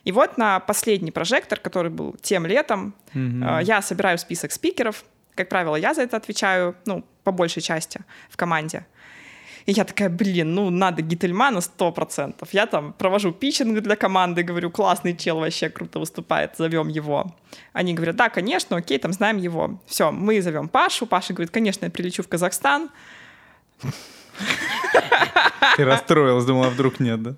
[0.04, 5.04] И вот на последний прожектор, который был тем летом, э, я собираю список спикеров.
[5.34, 8.84] Как правило, я за это отвечаю, ну, по большей части в команде.
[9.64, 12.46] И я такая, блин, ну надо Гительмана 100%.
[12.52, 17.34] Я там провожу питчинг для команды, говорю, классный чел, вообще круто выступает, зовем его.
[17.72, 19.80] Они говорят, да, конечно, окей, там знаем его.
[19.86, 21.06] Все, мы зовем Пашу.
[21.06, 22.90] Паша говорит, конечно, я прилечу в Казахстан.
[25.76, 27.34] Ты расстроилась, думала, вдруг нет, да?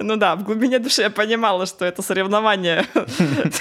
[0.00, 2.84] Ну да, в глубине души я понимала, что это соревнование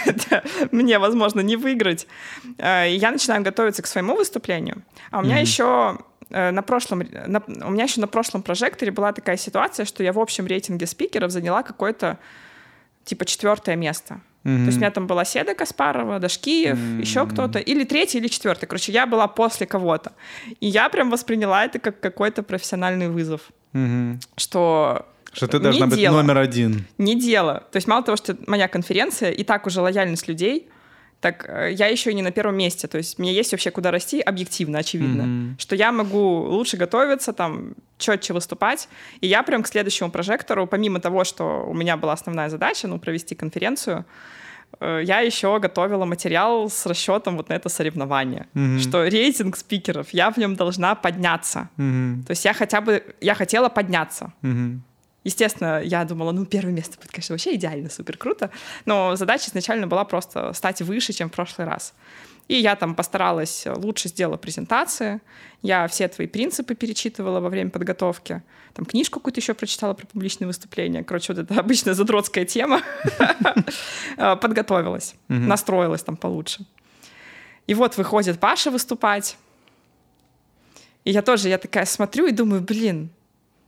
[0.71, 2.07] мне, возможно, не выиграть.
[2.57, 4.81] И я начинаю готовиться к своему выступлению.
[5.11, 5.97] А у меня еще
[6.29, 10.11] э, на прошлом, на- у меня еще на прошлом прожекторе была такая ситуация, что я
[10.13, 12.17] в общем рейтинге спикеров заняла какое-то
[13.05, 14.21] типа четвертое место.
[14.43, 18.65] То есть у меня там была Седа Каспарова, Дашкиев, еще кто-то, или третий, или четвертый.
[18.65, 20.11] Короче, я была после кого-то.
[20.59, 24.19] И я прям восприняла это как какой-то профессиональный вызов, Мгм.
[24.35, 26.17] что Что ты не должна быть дело.
[26.21, 26.85] номер один.
[26.97, 27.63] не дело.
[27.71, 30.67] То есть мало того, что моя конференция и так уже лояльность людей,
[31.23, 32.87] так э, я еще и не на первом месте.
[32.87, 35.23] То есть мне есть вообще куда расти, объективно, очевидно.
[35.23, 35.55] Мгм.
[35.57, 38.89] Что я могу лучше готовиться, там, четче выступать.
[39.21, 42.99] И я прям к следующему прожектору, помимо того, что у меня была основная задача, ну,
[42.99, 44.05] провести конференцию,
[44.81, 48.45] э, я еще готовила материал с расчетом вот на это соревнование.
[48.53, 48.79] Мгм.
[48.79, 51.69] Что рейтинг спикеров, я в нем должна подняться.
[51.77, 52.23] Мгм.
[52.27, 54.33] То есть я хотя бы, я хотела подняться.
[54.41, 54.83] Мгм.
[55.23, 58.51] Естественно, я думала, ну, первое место будет, конечно, вообще идеально, супер круто.
[58.85, 61.93] Но задача изначально была просто стать выше, чем в прошлый раз.
[62.49, 65.21] И я там постаралась лучше сделала презентации.
[65.61, 68.43] Я все твои принципы перечитывала во время подготовки.
[68.73, 71.03] Там книжку какую-то еще прочитала про публичные выступления.
[71.03, 72.81] Короче, вот это обычная задротская тема.
[74.17, 76.65] Э, Подготовилась, настроилась там получше.
[77.65, 79.37] И вот выходит Паша выступать.
[81.03, 83.09] И я тоже, я такая смотрю и думаю, блин,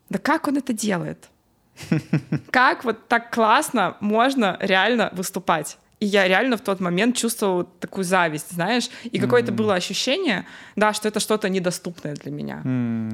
[0.10, 1.30] да как он это делает?
[2.52, 5.78] Как вот так классно можно реально выступать?
[6.02, 10.92] И я реально в тот момент чувствовала такую зависть, знаешь, и какое-то было ощущение, да,
[10.94, 12.62] что это что-то недоступное для меня.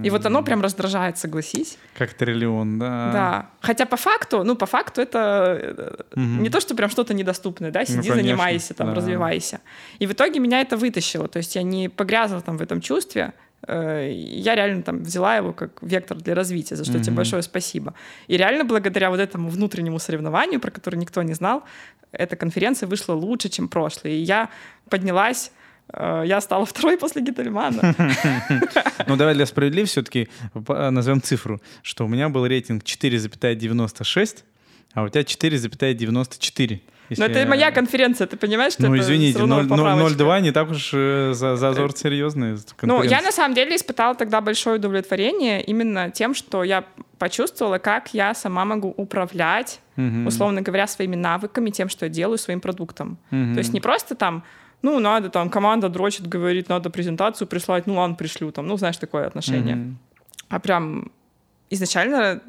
[0.04, 1.78] И вот оно прям раздражает, согласись.
[1.96, 3.12] Как триллион, да.
[3.14, 3.50] Да.
[3.62, 7.86] Хотя по факту, ну, по факту это э, не то, что прям что-то недоступное, да,
[7.86, 8.96] сиди, конечно, занимайся, там, да.
[8.96, 9.62] развивайся.
[10.00, 11.28] И в итоге меня это вытащило.
[11.28, 13.34] То есть я не погрязла там в этом чувстве,
[13.68, 17.94] я реально там взяла его как вектор для развития, за что тебе большое спасибо.
[18.28, 21.64] И реально благодаря вот этому внутреннему соревнованию, про которое никто не знал,
[22.12, 24.18] эта конференция вышла лучше, чем прошлые.
[24.18, 24.50] И я
[24.90, 25.52] поднялась,
[25.94, 27.96] э, я стала второй после Гительмана.
[29.08, 34.44] Ну, давай для справедливости все-таки назовем цифру, что у меня был рейтинг 4,96,
[34.94, 36.82] а у тебя 4,94.
[37.18, 40.24] Но это моя конференция, ты понимаешь, что Ну, это извините, всё равно 0- поправочка?
[40.24, 42.58] 0,2 не так уж э, за- зазор серьезный.
[42.84, 46.84] Ну, я на самом деле испытала тогда большое удовлетворение именно тем, что я
[47.20, 49.80] почувствовала, как я сама могу управлять,
[50.28, 53.18] условно говоря, своими навыками, тем, что я делаю своим продуктом.
[53.30, 54.44] То есть не просто там,
[54.82, 58.98] ну, надо там, команда дрочит, говорит, надо презентацию прислать, ну, ладно, пришлю там, ну, знаешь,
[58.98, 59.96] такое отношение.
[60.50, 61.12] А прям
[61.70, 62.42] изначально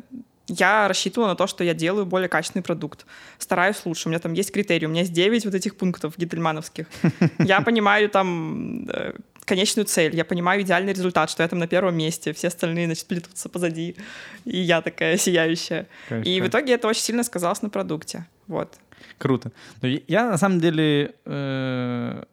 [0.48, 3.06] я рассчитывала на то, что я делаю более качественный продукт.
[3.38, 4.08] Стараюсь лучше.
[4.08, 4.86] У меня там есть критерии.
[4.86, 6.86] У меня есть 9 вот этих пунктов гительмановских.
[7.38, 9.12] Я понимаю там э,
[9.44, 10.14] конечную цель.
[10.16, 12.32] Я понимаю идеальный результат, что я там на первом месте.
[12.32, 13.96] Все остальные, значит, плетутся позади.
[14.44, 15.86] И я такая сияющая.
[16.08, 18.26] Кайф, И в итоге это очень сильно сказалось на продукте.
[18.48, 18.74] Вот.
[19.18, 19.52] Круто.
[19.80, 22.24] Но я- на самом деле, э,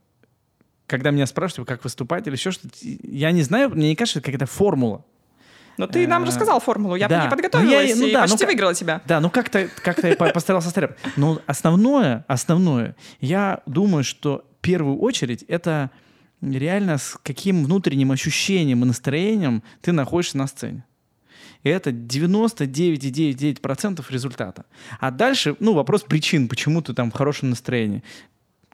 [0.88, 4.32] когда меня спрашивают, как выступать или еще что-то, я не знаю, мне не кажется, это
[4.32, 5.06] какая-то формула.
[5.80, 7.20] Но ты нам Э, рассказал формулу, я да.
[7.20, 9.02] не Ну, подготовилась я- ну и да, ну почти как- выиграла тебя.
[9.08, 10.98] Да, ну как-то как я по- постарался стряпать.
[11.16, 15.90] Но основное, основное, я думаю, что в первую очередь это
[16.42, 20.84] реально с каким внутренним ощущением и настроением ты находишься на сцене.
[21.64, 24.66] И это 99,99% результата.
[25.00, 28.04] А дальше, ну, вопрос причин, почему ты там в хорошем настроении.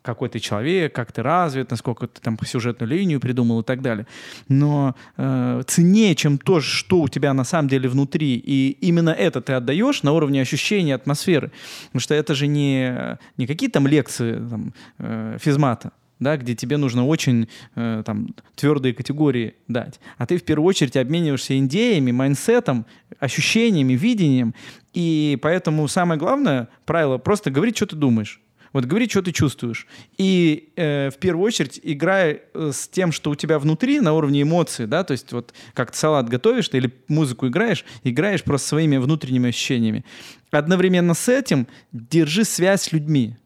[0.06, 4.06] Какой ты человек, как ты развит, насколько ты там сюжетную линию придумал и так далее.
[4.48, 9.41] Но э, ценнее, чем то, что у тебя на самом деле внутри, и именно это
[9.41, 11.52] ты отдаешь на уровне ощущения атмосферы.
[11.88, 16.78] Потому что это же не, не какие там лекции там, э, физмата, да, где тебе
[16.78, 20.00] нужно очень э, там, твердые категории дать.
[20.20, 22.86] А ты в первую очередь обмениваешься идеями, майнсетом,
[23.20, 24.54] ощущениями, видением.
[24.94, 28.39] И поэтому самое главное правило просто говорить, что ты думаешь.
[28.76, 29.88] Вот говори, что ты чувствуешь.
[30.18, 34.42] И э, в первую очередь играй э, с тем, что у тебя внутри на уровне
[34.42, 38.68] эмоций, да, то есть вот как ты салат готовишь ты или музыку играешь, играешь просто
[38.68, 40.04] своими внутренними ощущениями.
[40.52, 43.38] Одновременно с этим держи связь с людьми.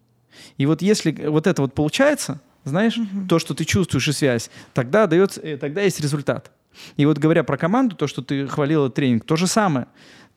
[0.57, 2.97] И вот если вот это вот получается, знаешь,
[3.29, 6.51] то, что ты чувствуешь и связь, тогда дается, э, тогда есть результат.
[6.97, 9.85] И вот говоря про команду, то, что ты хвалила тренинг, то же самое.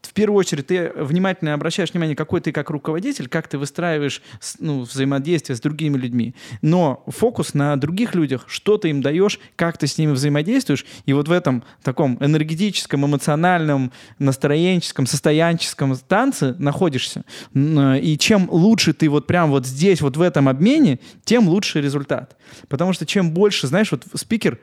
[0.02, 4.20] В первую очередь ты внимательно обращаешь внимание, какой ты как руководитель, как ты выстраиваешь
[4.58, 6.34] ну, взаимодействие с другими людьми.
[6.60, 10.84] Но фокус на других людях, что ты им даешь, как ты с ними взаимодействуешь.
[11.06, 17.24] И вот в этом таком энергетическом, эмоциональном, настроенческом, состоянческом танце находишься.
[17.54, 21.80] Н- И чем лучше ты вот прям вот здесь, вот в этом обмене, тем лучше
[21.80, 22.36] результат.
[22.68, 24.58] Потому что чем больше, знаешь, вот спикер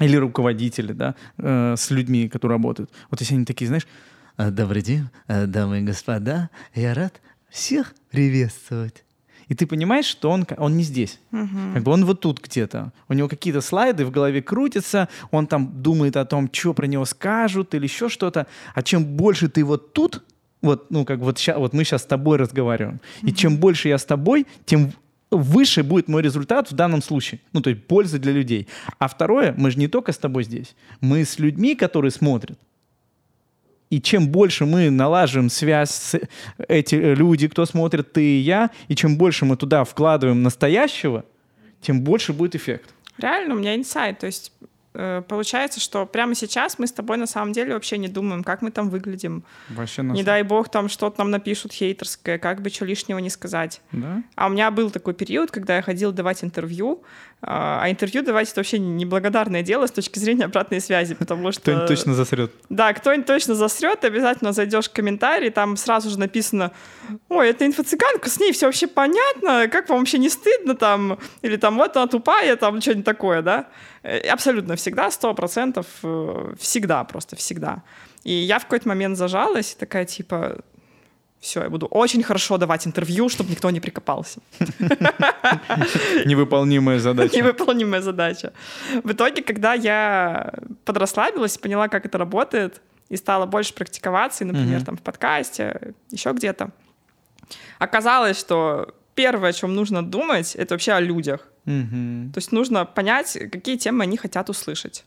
[0.00, 2.90] или руководители, да, э, с людьми, которые работают.
[3.10, 4.11] Вот если они такие, знаешь, «А,
[4.50, 9.04] добрый день, э, дамы и господа, я рад всех приветствовать.
[9.48, 11.20] И ты понимаешь, что он, он не здесь.
[11.74, 12.92] Как бы он вот тут где-то.
[13.08, 17.04] У него какие-то слайды в голове крутятся, он там думает о том, что про него
[17.04, 18.46] скажут или еще что-то.
[18.74, 20.24] А чем больше ты вот тут,
[20.62, 23.98] вот, ну, как вот, ща, вот мы сейчас с тобой разговариваем, и чем больше я
[23.98, 24.92] с тобой, тем
[25.30, 27.40] выше будет мой результат в данном случае.
[27.52, 28.68] Ну, то есть польза для людей.
[28.98, 30.74] А второе, мы же не только с тобой здесь.
[31.00, 32.58] Мы с людьми, которые смотрят.
[33.92, 36.20] И чем больше мы налаживаем связь с
[36.66, 41.26] эти люди, кто смотрит, ты и я, и чем больше мы туда вкладываем настоящего,
[41.82, 42.88] тем больше будет эффект.
[43.18, 44.20] Реально, у меня инсайт.
[44.20, 44.50] То есть
[44.94, 48.62] э, получается, что прямо сейчас мы с тобой на самом деле вообще не думаем, как
[48.62, 49.44] мы там выглядим.
[49.68, 53.82] Вообще Не дай бог там что-то нам напишут хейтерское, как бы что лишнего не сказать.
[53.92, 54.22] Да?
[54.36, 57.02] А у меня был такой период, когда я ходила давать интервью,
[57.44, 61.60] а а интервью давать это вообще неблагодарное дело с точки зрения обратной связи, потому что...
[61.60, 62.52] Кто-нибудь точно засрет.
[62.68, 66.70] Да, кто-нибудь точно засрет, обязательно зайдешь в комментарий, там сразу же написано,
[67.28, 71.56] ой, это инфо-цыганка, с ней все вообще понятно, как вам вообще не стыдно там, или
[71.56, 73.66] там вот она тупая, там что-нибудь такое, да?
[74.04, 77.82] Э, Абсолютно всегда, сто процентов, э, всегда, просто всегда.
[78.22, 80.60] И я в какой-то момент зажалась, такая типа,
[81.42, 84.40] все, я буду очень хорошо давать интервью, чтобы никто не прикопался.
[86.24, 87.36] Невыполнимая задача.
[87.36, 88.52] Невыполнимая задача.
[89.02, 94.84] В итоге, когда я подрасслабилась, поняла, как это работает, и стала больше практиковаться, и, например,
[94.84, 96.70] там в подкасте, еще где-то,
[97.80, 101.40] оказалось, что первое, о чем нужно думать, это вообще о людях.
[101.64, 105.04] То есть нужно понять, какие темы они хотят услышать,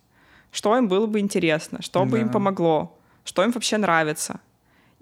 [0.51, 4.41] что им было бы интересно, что бы им помогло, что им вообще нравится.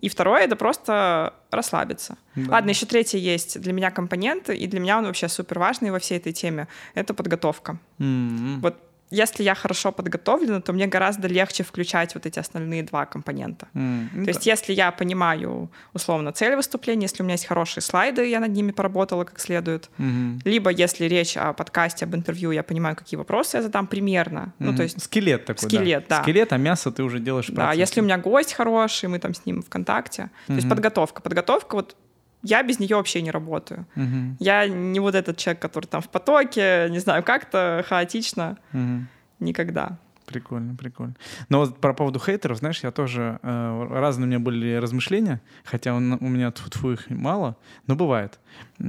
[0.04, 2.18] И второе— это просто расслабиться.
[2.36, 2.52] Да.
[2.52, 6.00] Ладно, еще третий есть для меня компонент, и для меня он вообще супер важный во
[6.00, 6.68] всей этой теме.
[6.94, 7.78] Это подготовка.
[8.00, 8.60] М.
[8.62, 8.76] Вот
[9.14, 13.68] если я хорошо подготовлена, то мне гораздо легче включать вот эти основные два компонента.
[13.74, 18.28] Ну То есть если я понимаю, условно, цель выступления, если у меня есть хорошие слайды,
[18.30, 20.04] я над ними поработала как следует, да.
[20.04, 20.42] Мгм.
[20.46, 24.54] либо если речь о подкасте, об интервью, я понимаю, какие вопросы я задам примерно.
[24.60, 24.78] Ну, Мгм.
[24.78, 25.70] то есть, скелет такой.
[25.70, 26.22] скелет, да.
[26.24, 27.80] Скелет, а мясо ты уже делаешь да, процессе.
[27.82, 30.30] если у меня гость хороший, мы там с ним в контакте.
[30.48, 31.22] То есть подготовка.
[31.22, 31.96] Подготовка, вот
[32.44, 33.86] я без нее вообще не работаю.
[33.96, 34.38] Мгм.
[34.40, 38.58] Я не вот этот человек, который там в потоке, не знаю, как-то хаотично.
[38.72, 39.08] Мгм.
[39.40, 39.98] Никогда.
[40.26, 41.16] Прикольно, прикольно.
[41.50, 43.40] Но вот про поводу хейтеров, знаешь, я тоже...
[43.44, 48.40] э, разные у меня были размышления, хотя он, у меня тьфу их мало, но бывает.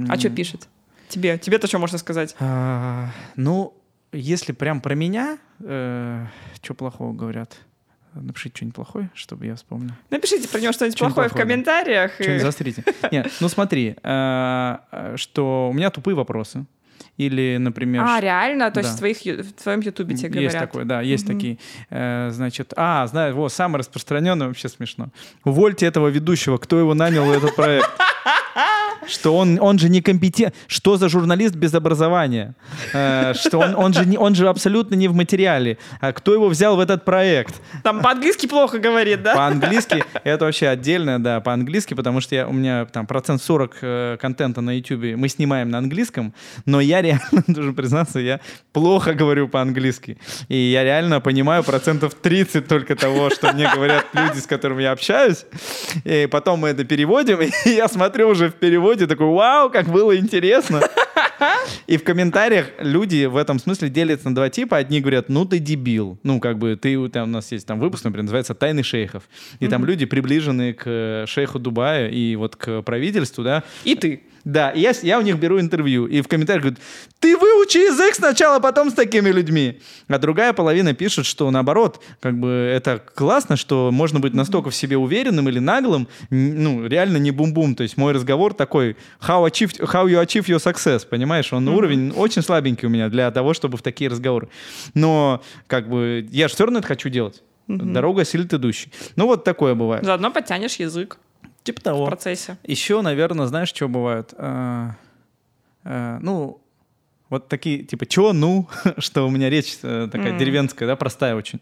[0.09, 0.69] А что пишет?
[1.09, 1.37] Тебе?
[1.37, 2.35] Тебе-то что можно сказать?
[2.39, 3.73] а, ну,
[4.11, 7.57] если прям про меня, что плохого говорят?
[8.21, 9.91] Напишите что-нибудь плохое, чтобы я вспомнил.
[10.09, 11.51] Напишите про него что-нибудь Что-нибудь плохое в плохое, да.
[11.53, 12.19] комментариях.
[12.19, 12.83] и- Что-нибудь заострите.
[13.11, 16.65] Нет, ну смотри, э, э, что у меня тупые вопросы.
[17.17, 18.03] Или, например...
[18.05, 18.71] А, реально?
[18.71, 18.95] То есть Да.
[18.97, 20.51] в, твоих, в твоем ютубе тебе говорят?
[20.53, 21.57] Есть такое, да, есть такие.
[21.89, 25.07] Э, значит, а, знаю, вот, самый распространенный, вообще смешно.
[25.45, 27.89] Увольте этого ведущего, кто его нанял в этот проект?
[29.07, 30.55] Что он, он же некомпетент.
[30.67, 32.55] Что за журналист без образования?
[32.93, 35.77] Э, что он, он, же не, он же абсолютно не в материале.
[36.01, 37.61] А кто его взял в этот проект?
[37.83, 39.35] Там по-английски плохо говорит, да?
[39.35, 44.17] По-английски это вообще отдельно, да, по-английски, потому что я, у меня там процент 40 э,
[44.19, 46.33] контента на YouTube мы снимаем на английском,
[46.65, 48.39] но я реально, должен признаться, я
[48.73, 50.17] плохо говорю по-английски.
[50.47, 54.91] И я реально понимаю процентов 30 только того, что мне говорят люди, с которыми я
[54.91, 55.45] общаюсь.
[56.03, 60.17] И потом мы это переводим, и я смотрю уже в переводе, такой, вау, как было
[60.17, 60.81] интересно.
[61.87, 64.77] И в комментариях люди в этом смысле делятся на два типа.
[64.77, 66.17] Одни говорят, ну ты дебил.
[66.23, 69.23] Ну, как бы ты, там у нас есть там выпуск, например, называется «Тайны шейхов».
[69.59, 73.63] И там люди, приближенные к э, шейху Дубая и вот к правительству, да.
[73.83, 74.23] И ты.
[74.45, 76.05] Да, и я, я у них беру интервью.
[76.05, 76.79] И в комментариях говорят,
[77.19, 79.79] ты выучи язык сначала, потом с такими людьми.
[80.07, 84.75] А другая половина пишет, что наоборот, как бы это классно, что можно быть настолько в
[84.75, 87.75] себе уверенным или наглым, ну, реально не бум-бум.
[87.75, 91.51] То есть мой разговор такой, how, achieve, how you achieve your success, понимаешь?
[91.51, 94.49] Он уровень очень слабенький у меня для того, чтобы в такие разговоры.
[94.93, 97.41] Но, как бы, я же все равно это хочу делать.
[97.67, 98.91] Дорога силит идущий.
[99.15, 100.05] Ну, вот такое бывает.
[100.05, 101.17] Заодно подтянешь язык
[101.65, 102.05] Типа в того.
[102.05, 102.57] процессе.
[102.63, 104.33] Еще, наверное, знаешь, что бывает?
[104.37, 104.95] А,
[105.83, 106.61] а, ну,
[107.29, 110.37] вот такие, типа, чё, ну, что у меня речь э, такая М.
[110.37, 111.59] деревенская, да, простая очень.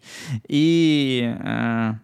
[0.48, 1.96] И а,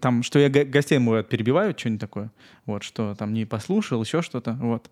[0.00, 2.30] там, что я го- гостей, бывает, перебиваю, что-нибудь такое.
[2.66, 4.52] Вот, что там не послушал, еще что-то.
[4.54, 4.88] Вот.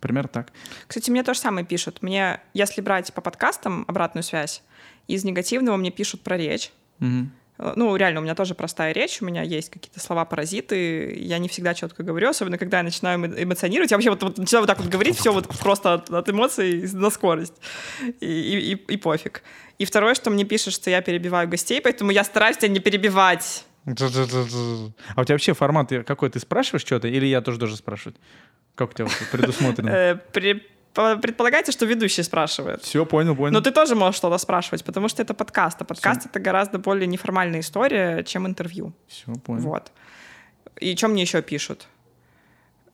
[0.00, 0.52] Пример так.
[0.86, 2.02] Кстати, мне то же самое пишут.
[2.02, 4.62] Мне, если брать по подкастам обратную связь,
[5.06, 6.72] из негативного мне пишут про речь.
[6.98, 7.32] Мгм.
[7.58, 11.48] Э, Ну, реально, у меня тоже простая речь, у меня есть какие-то слова-паразиты, я не
[11.48, 13.90] всегда четко говорю, особенно когда я начинаю эмо- эмоционировать.
[13.90, 16.88] Я вообще вот, вот начинаю вот так вот говорить, все вот просто от, от эмоций
[16.92, 17.54] на скорость.
[18.20, 19.42] И, и- и- и пофиг.
[19.78, 23.64] И второе, что мне пишут, что я перебиваю гостей, поэтому я стараюсь тебя не перебивать.
[25.14, 26.30] А у тебя вообще формат какой?
[26.30, 28.16] Ты спрашиваешь что-то или я тоже должен спрашивать?
[28.74, 29.90] Как у тебя предусмотрено?
[30.94, 32.82] Предполагается, что ведущий спрашивает.
[32.82, 33.52] Все, понял, понял.
[33.52, 35.82] Но ты тоже можешь что-то спрашивать, потому что это подкаст.
[35.82, 38.92] А подкаст— это гораздо более неформальная история, чем интервью.
[39.08, 39.62] Все, понял.
[39.62, 39.90] Вот.
[40.80, 41.88] И что мне еще пишут?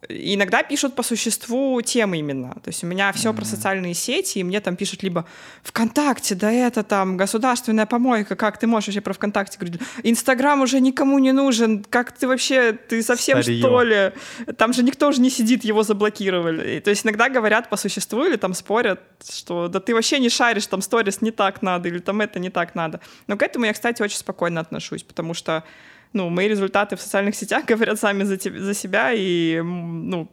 [0.09, 2.55] Иногда пишут по существу темы именно.
[2.65, 5.27] То есть у меня все про социальные сети, и мне там пишут либо
[5.63, 9.81] ВКонтакте, да это там государственная помойка, как ты можешь вообще про ВКонтакте говорить?
[10.03, 13.61] Инстаграм уже никому не нужен, как ты вообще, ты совсем Старье.
[13.61, 14.13] что ли?
[14.57, 16.77] Там же никто уже не сидит, его заблокировали.
[16.77, 20.31] И, то есть иногда говорят по существу или там спорят, что да ты вообще не
[20.31, 23.01] шаришь, там сторис не так надо, или там это не так надо.
[23.27, 25.63] Но к этому я, кстати, очень спокойно отношусь, потому что
[26.13, 30.29] ну, мои результаты в социальных сетях говорят сами за, теб- за себя, и, ну,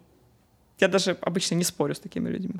[0.80, 2.56] я даже обычно не спорю с такими людьми.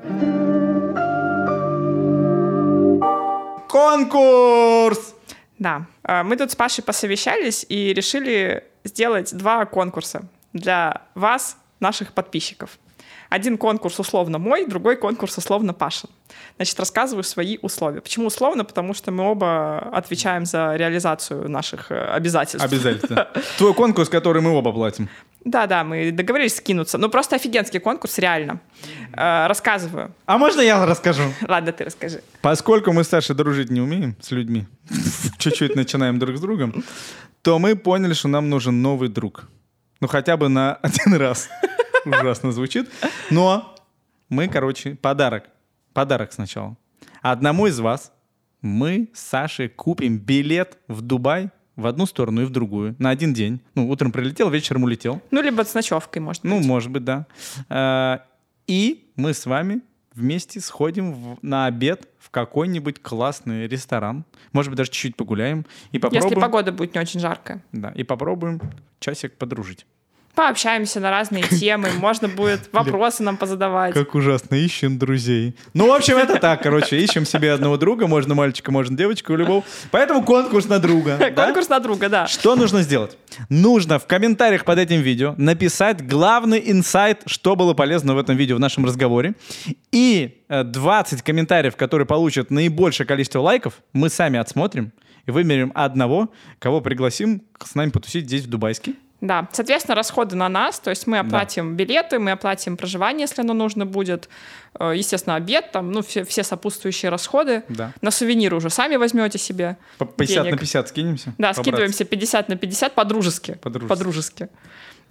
[3.68, 5.14] Конкурс!
[5.58, 12.12] Да, А, мы тут с Пашей посовещались и решили сделать два конкурса для вас, наших
[12.12, 12.78] подписчиков.
[13.28, 16.08] Один конкурс условно мой, другой конкурс условно Пашин.
[16.56, 18.00] Значит, рассказываю свои условия.
[18.00, 18.64] Почему условно?
[18.64, 22.64] Потому что мы оба отвечаем за реализацию наших э, обязательств.
[22.64, 23.28] Обязательно.
[23.58, 25.08] Твой конкурс, который мы оба платим.
[25.44, 26.98] Да-да, мы договорились скинуться.
[26.98, 28.60] Ну, просто офигенский конкурс, реально.
[29.12, 30.14] Э, рассказываю.
[30.26, 31.22] А можно я расскажу?
[31.46, 32.22] Ладно, ты расскажи.
[32.40, 34.66] Поскольку мы с Сашей дружить не умеем с людьми,
[35.38, 36.82] чуть-чуть начинаем друг с другом,
[37.42, 39.44] то мы поняли, что нам нужен новый друг.
[40.00, 41.48] Ну, хотя бы на один раз.
[42.08, 42.88] Ужасно звучит.
[43.30, 43.74] Но
[44.28, 45.44] мы, короче, подарок.
[45.92, 46.76] Подарок сначала.
[47.22, 48.12] Одному из вас
[48.62, 53.32] мы с Сашей купим билет в Дубай в одну сторону и в другую на один
[53.34, 53.60] день.
[53.74, 55.22] Ну, утром прилетел, вечером улетел.
[55.30, 56.66] Ну, либо с ночевкой, может Ну, быть.
[56.66, 57.26] может быть, да.
[57.68, 58.18] Э,
[58.66, 59.80] И мы с вами
[60.14, 64.24] вместе сходим в- на обед в какой-нибудь классный ресторан.
[64.52, 65.64] Может быть, даже чуть-чуть погуляем.
[65.92, 67.62] И попробуем, Если погода будет не очень жаркая.
[67.72, 68.60] да, и попробуем
[69.00, 69.86] часик подружить.
[70.38, 73.92] Пообщаемся на разные темы, можно будет вопросы нам позадавать.
[73.92, 75.56] Как ужасно, ищем друзей.
[75.74, 79.64] Ну, в общем, это так, короче, ищем себе одного друга, можно мальчика, можно девочку, любого.
[79.90, 81.18] Поэтому конкурс на друга.
[81.34, 82.28] Конкурс на друга, да.
[82.28, 83.18] Что нужно сделать?
[83.48, 88.54] Нужно в комментариях под этим видео написать главный инсайт, что было полезно в этом видео,
[88.58, 89.34] в нашем разговоре.
[89.90, 94.92] И э, 20 комментариев, которые получат наибольшее количество лайков, мы сами отсмотрим
[95.26, 98.94] и выберем одного, кого пригласим с нами потусить здесь, в Дубайске.
[99.20, 103.52] Да, соответственно, расходы на нас, то есть мы оплатим билеты, мы оплатим проживание, если оно
[103.52, 104.28] нужно будет,
[104.78, 107.64] Э, естественно, обед, там, ну, все, все сопутствующие расходы.
[107.68, 107.92] Да.
[108.00, 109.76] На сувениры уже сами возьмете себе.
[109.98, 110.60] По 50 на Денег.
[110.60, 111.34] 50 скинемся?
[111.38, 113.58] Да, скидываемся 50 на 50 по-дружески.
[113.62, 113.88] По-дружески.
[113.88, 114.48] По-дружески.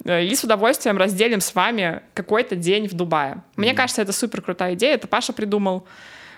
[0.04, 3.42] э, и с удовольствием разделим с вами какой-то день в Дубае.
[3.56, 4.94] Мне кажется, это супер крутая идея.
[4.94, 5.86] Это Паша придумал.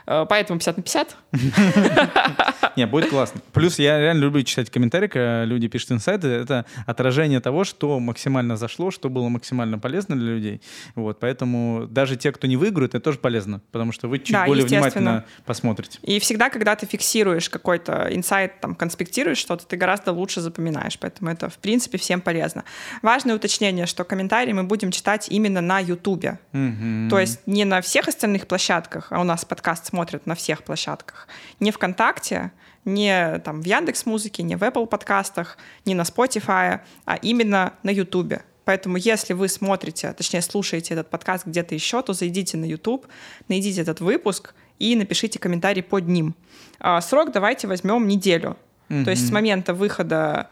[0.07, 1.17] Э, Поэтому 50 на 50.
[2.77, 3.41] Не, будет классно.
[3.53, 6.29] Плюс я реально люблю читать комментарии, когда люди пишут инсайты.
[6.29, 10.63] Это отражение того, что максимально зашло, что было максимально полезно для людей.
[10.95, 14.47] Вот, поэтому даже те, кто не выиграют, это тоже полезно, потому что вы чуть Да,
[14.47, 15.99] более внимательно посмотрите.
[16.03, 20.99] И всегда, когда ты фиксируешь какой-то инсайт, там, конспектируешь что-то, ты гораздо лучше запоминаешь.
[20.99, 22.65] Поэтому это, в принципе, всем полезно.
[23.03, 26.39] Важное уточнение, что комментарии мы будем читать именно на Ютубе.
[26.53, 27.09] Мгм.
[27.11, 31.29] То есть не на всех остальных площадках, а у нас подкаст смотрят на всех площадках.
[31.61, 32.53] Не ВКонтакте,
[32.87, 37.91] не там в Яндекс Музыке, не в Apple подкастах, не на Spotify, а именно на
[37.91, 38.43] Ютубе.
[38.65, 43.07] Поэтому если вы смотрите, точнее слушаете этот подкаст где-то еще, то зайдите на YouTube,
[43.49, 46.35] найдите этот выпуск и напишите комментарий под ним.
[46.79, 48.57] А, Срок давайте возьмем неделю.
[48.89, 50.49] То есть с момента выхода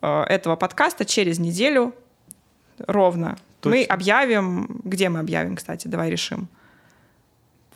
[0.00, 1.92] э, этого подкаста через неделю
[2.86, 3.94] ровно мы Точно.
[3.94, 6.48] объявим, где мы объявим, кстати, давай решим.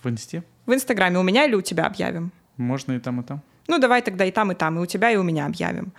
[0.02, 0.44] В инсте?
[0.66, 2.32] В Инстаграме у меня или у тебя объявим?
[2.56, 3.42] Можно и там, и там.
[3.68, 5.92] Ну, давай тогда и там, и там, и у тебя, и у меня объявим.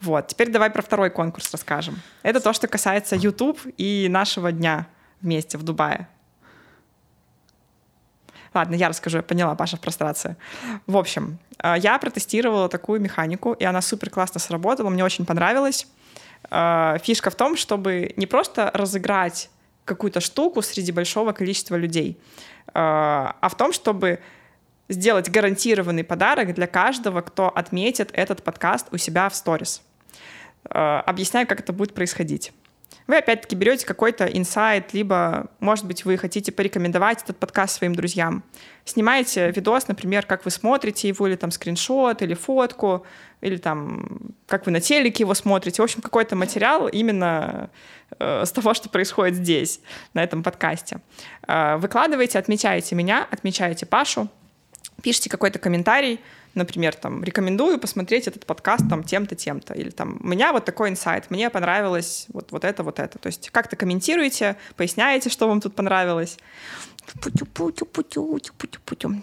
[0.00, 2.00] Вот, теперь давай про второй конкурс расскажем.
[2.22, 4.86] Это то, что касается YouTube и нашего дня
[5.20, 6.08] вместе в Дубае.
[8.52, 10.36] Ладно, я расскажу, я поняла, Паша в прострации.
[10.86, 15.88] В общем, э, я протестировала такую механику, и она супер классно сработала, мне очень понравилось.
[16.50, 19.50] Э, Фишка в том, чтобы не просто разыграть
[19.84, 22.18] какую-то штуку среди большого количества людей,
[22.72, 24.20] а в том, чтобы
[24.88, 29.82] сделать гарантированный подарок для каждого, кто отметит этот подкаст у себя в сторис.
[30.70, 32.52] Э, Объясняю, как это будет происходить.
[33.06, 38.42] Вы опять-таки берете какой-то инсайт, либо, может быть, вы хотите порекомендовать этот подкаст своим друзьям.
[38.86, 43.04] Снимаете видос, например, как вы смотрите его, или там скриншот, или фотку,
[43.42, 45.82] или там как вы на телеке его смотрите.
[45.82, 47.70] В общем, какой-то материал именно
[48.18, 49.80] э, с того, что происходит здесь,
[50.14, 51.00] на этом подкасте.
[51.46, 54.30] Э, выкладываете, отмечаете меня, отмечаете Пашу,
[55.04, 56.18] пишите какой-то комментарий,
[56.54, 60.88] например, там, рекомендую посмотреть этот подкаст там тем-то, тем-то, или там, у меня вот такой
[60.88, 63.18] инсайт, мне понравилось вот, вот это, вот это.
[63.18, 66.38] То есть как-то комментируете, поясняете, что вам тут понравилось.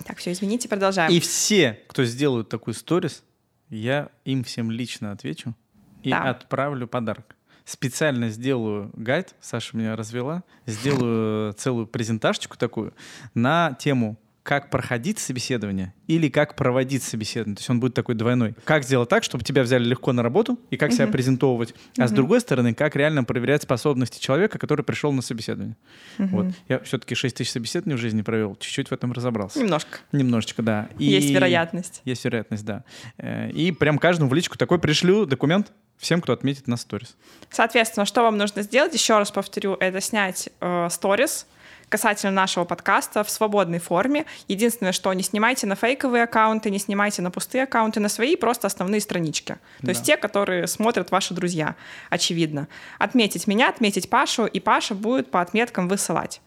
[0.05, 1.11] Так, все, извините, продолжаем.
[1.11, 3.23] И все, кто сделают такой сторис,
[3.69, 5.55] я им всем лично отвечу
[6.03, 6.29] и Да.
[6.29, 7.35] отправлю подарок.
[7.65, 12.93] Специально сделаю гайд, Саша меня развела, сделаю целую презентажечку такую
[13.33, 17.55] на тему как проходить собеседование или как проводить собеседование.
[17.55, 18.55] То есть он будет такой двойной.
[18.63, 21.75] Как сделать так, чтобы тебя взяли легко на работу и как себя презентовывать.
[21.97, 25.77] А с другой стороны, как реально проверять способности человека, который пришел на собеседование.
[26.17, 26.47] Вот.
[26.67, 29.59] Я все-таки 6 тысяч собеседований в жизни провел, чуть-чуть в этом разобрался.
[29.59, 29.99] Немножко.
[30.11, 30.89] Немножечко, да.
[30.97, 32.01] И- Есть вероятность.
[32.05, 32.83] Есть вероятность, да.
[33.17, 37.15] Э, И прям каждому в личку такой пришлю документ всем, кто отметит на сторис.
[37.51, 38.93] Соответственно, что вам нужно сделать?
[38.93, 41.45] Еще раз повторю, это снять э, сторис
[41.91, 44.25] касательно нашего подкаста в свободной форме.
[44.47, 48.67] Единственное, что не снимайте на фейковые аккаунты, не снимайте на пустые аккаунты, на свои просто
[48.67, 49.57] основные странички.
[49.81, 51.75] То есть те, которые смотрят ваши друзья,
[52.09, 52.67] очевидно.
[52.97, 56.41] Отметить меня, отметить Пашу, и Паша будет по отметкам высылать.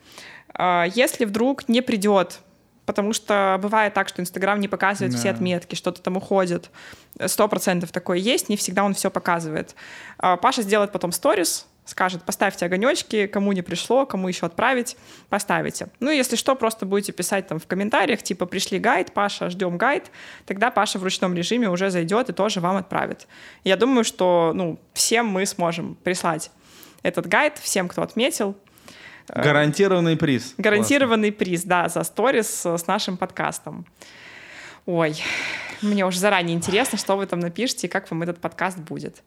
[0.59, 2.41] Э, Если вдруг не придет
[2.87, 5.37] Потому что бывает так, что Инстаграм не показывает все Да.
[5.37, 6.71] отметки, что-то там уходит.
[7.27, 9.75] Сто процентов такое есть, не всегда он все показывает.
[10.19, 14.97] А, Паша сделает потом сторис, скажет, поставьте огонечки, кому не пришло, кому еще отправить,
[15.29, 15.89] поставите.
[16.01, 20.11] Ну, если что, просто будете писать там в комментариях, типа, пришли гайд, Паша, ждем гайд,
[20.47, 23.27] тогда Паша в ручном режиме уже зайдет и тоже вам отправит.
[23.65, 26.51] Я думаю, что, ну, всем мы сможем прислать
[27.03, 28.57] этот гайд, всем, кто отметил,
[29.27, 30.55] Гарантированный приз.
[30.59, 33.87] Гарантированный приз, да, за сторис э, с нашим подкастом.
[34.87, 35.17] Ой,
[35.81, 39.23] мне уже заранее интересно, что вы там напишете и как вам этот подкаст будет.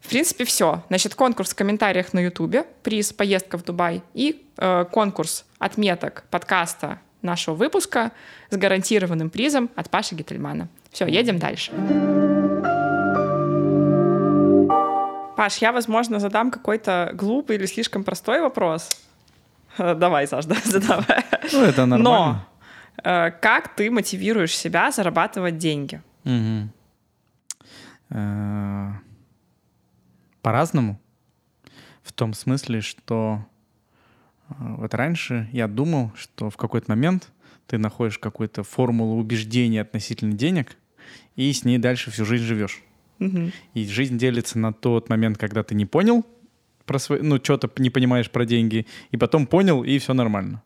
[0.00, 0.82] В принципе, все.
[0.88, 7.00] Значит, конкурс в комментариях на Ютубе, приз «Поездка в Дубай» и э, конкурс отметок подкаста
[7.20, 8.12] нашего выпуска
[8.50, 10.68] с гарантированным призом от Паши Гительмана.
[10.92, 11.72] Все, едем дальше.
[15.36, 18.90] Паш, я, возможно, задам какой-то глупый или слишком простой вопрос.
[19.78, 21.24] Э, Давай, Саш, да, задавай.
[21.52, 22.02] Ну, это нормально.
[22.02, 22.46] Но
[23.04, 26.00] э, как ты мотивируешь себя зарабатывать деньги?
[26.24, 26.72] Мгм.
[30.48, 30.98] По-разному.
[32.02, 33.44] В том смысле, что
[34.48, 37.30] э, вот раньше я думал, что в какой-то момент
[37.66, 40.78] ты находишь какую-то формулу убеждения относительно денег
[41.36, 42.82] и с ней дальше всю жизнь живешь.
[43.18, 43.52] Мгм.
[43.74, 46.24] И жизнь делится на тот момент, когда ты не понял
[46.86, 50.62] про свои, ну, что-то не понимаешь про деньги, и потом понял, и все нормально.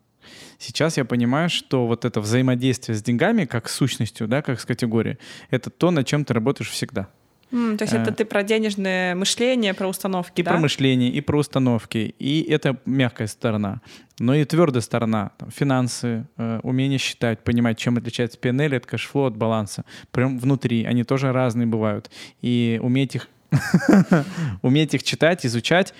[0.59, 4.65] Сейчас я понимаю, что вот это взаимодействие с деньгами, как с сущностью, да, как с
[4.65, 5.17] категорией,
[5.49, 7.09] это то, над чем ты работаешь всегда.
[7.53, 10.51] М, то есть это Э, ты про денежное мышление, про установки, И да?
[10.51, 12.15] про мышление, и про установки.
[12.17, 13.81] И это мягкая сторона.
[14.19, 15.31] Но и твердая сторона.
[15.37, 19.85] Там, финансы, э, умение считать, понимать, чем отличается P&L от cash flow, от баланса.
[20.11, 20.83] Прям внутри.
[20.83, 22.09] Они тоже разные бывают.
[22.41, 23.29] И уметь их
[24.63, 25.93] уметь их читать, изучать,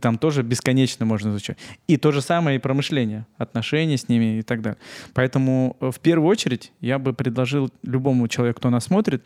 [0.00, 1.58] там тоже бесконечно можно изучать.
[1.86, 4.78] И то же самое и про мышление, отношения с ними и так далее.
[5.12, 9.22] Поэтому э, в первую очередь я бы предложил любому человеку, кто нас смотрит,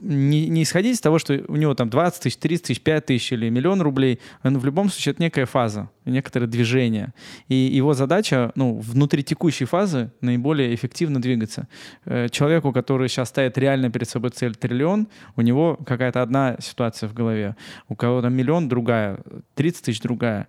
[0.00, 3.32] не, не исходить из того, что у него там 20 тысяч, 30 тысяч, 5 тысяч
[3.32, 7.14] или миллион рублей, он в любом случае это некая фаза, некоторое движение.
[7.48, 11.68] И его задача, ну, внутри текущей фазы наиболее эффективно двигаться.
[12.04, 17.08] Э, Человеку, который сейчас ставит реально перед собой цель триллион, у него какая-то одна ситуация
[17.08, 17.56] в голове,
[17.88, 19.18] у кого-то миллион другая,
[19.54, 20.48] 30 тысяч другая.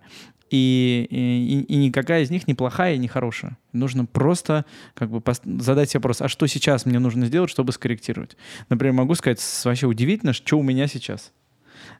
[0.50, 3.58] И, и, и никакая из них не плохая и не хорошая.
[3.72, 5.22] Нужно просто как бы
[5.60, 8.36] задать себе вопрос, а что сейчас мне нужно сделать, чтобы скорректировать?
[8.68, 11.32] Например, могу сказать, вообще удивительно, что у меня сейчас.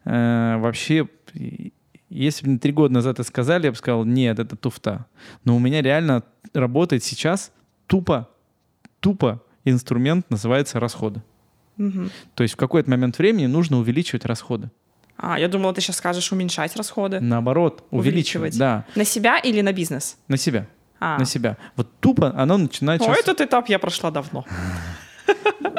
[0.05, 1.09] Э, вообще,
[2.09, 5.07] если бы мне три года назад это сказали, я бы сказал, нет, это туфта.
[5.45, 6.23] Но у меня реально
[6.55, 7.53] работает сейчас
[7.87, 8.29] тупо,
[9.01, 11.23] тупо инструмент называется расходы.
[11.77, 12.11] Мгм.
[12.35, 14.71] То есть в какой-то момент времени нужно увеличивать расходы.
[15.19, 17.19] А, я думала, ты сейчас скажешь уменьшать расходы.
[17.21, 18.55] Наоборот, увеличивать.
[18.55, 18.59] Увеличивать.
[18.59, 20.17] Да, На себя или на бизнес?
[20.29, 20.67] на себя.
[21.01, 21.19] А.
[21.19, 21.57] На себя.
[21.77, 23.03] Вот тупо оно начинает...
[23.03, 24.45] О, щас- этот этап я прошла давно.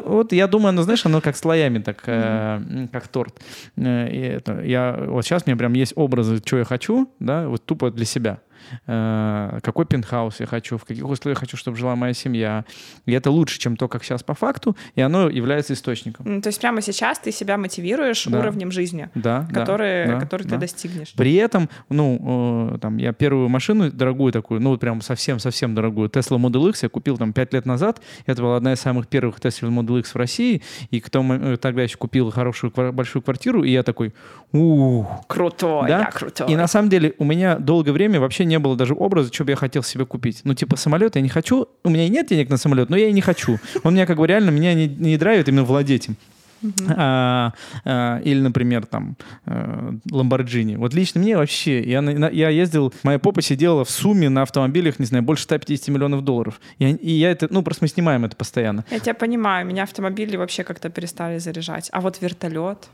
[0.03, 3.39] Вот я думаю, оно, знаешь, оно как слоями, так, э, как торт.
[3.77, 7.63] Э, это, я, вот сейчас у меня прям есть образы, что я хочу, да, вот
[7.65, 8.39] тупо для себя.
[8.87, 12.65] Э, какой пентхаус я хочу, в каких условиях хочу, чтобы жила моя семья.
[13.05, 16.41] И это лучше, чем то, как сейчас по факту, и оно является источником.
[16.41, 18.39] То есть прямо сейчас ты себя мотивируешь Да.
[18.39, 20.57] уровнем жизни, Да, да, который, да, который ты да.
[20.57, 21.13] достигнешь.
[21.15, 26.09] При этом, ну, э, там, я первую машину дорогую такую, ну, вот прям совсем-совсем дорогую,
[26.09, 28.01] Tesla Model X я купил там 5 лет назад.
[28.25, 30.61] Это была одна из самых первых Tesla Model X в России.
[30.91, 34.13] И кто э, тогда еще купил хорошую большую квартиру, и я такой,
[34.51, 35.99] ух, Крутой, да?
[35.99, 36.51] да, крутой.
[36.51, 39.51] И на самом деле у меня долгое время вообще не было даже образа, что бы
[39.51, 40.41] я хотел себе купить.
[40.43, 41.67] Ну, типа, самолет я не хочу.
[41.83, 43.59] У меня и нет денег на самолет, но я и не хочу.
[43.83, 46.15] Он меня как бы реально меня не, не драйвит именно владеть им.
[46.89, 47.53] А,
[47.85, 50.75] а, или, например, там э, Ламборджини.
[50.75, 54.99] Вот лично мне вообще, я, на- я ездил, моя попа сидела в сумме на автомобилях,
[54.99, 56.59] не знаю, больше 150 миллионов долларов.
[56.77, 58.83] Я- и я это, ну, просто мы снимаем это постоянно.
[58.91, 61.89] Я тебя понимаю, меня автомобили вообще как-то перестали заряжать.
[61.93, 62.89] А вот вертолет...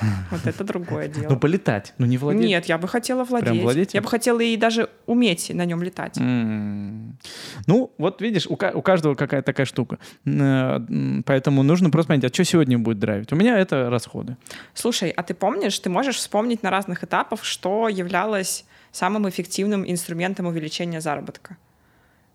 [0.30, 1.30] Вот это другое дело.
[1.30, 2.42] Ну, полетать, ну, не владеть.
[2.42, 3.62] Нет, я бы хотела владеть.
[3.62, 6.18] владеть Я бы хотела и даже уметь на нем летать.
[6.18, 7.18] М.
[7.66, 9.98] Ну, вот видишь, у, у каждого какая-то такая штука.
[10.24, 10.78] Э,
[11.24, 13.32] Поэтому нужно просто понять, а что сегодня будет драйвить?
[13.32, 14.36] У меня это расходы.
[14.74, 20.46] Слушай, а ты помнишь, ты можешь вспомнить на разных этапах, что являлось самым эффективным инструментом
[20.46, 21.56] увеличения заработка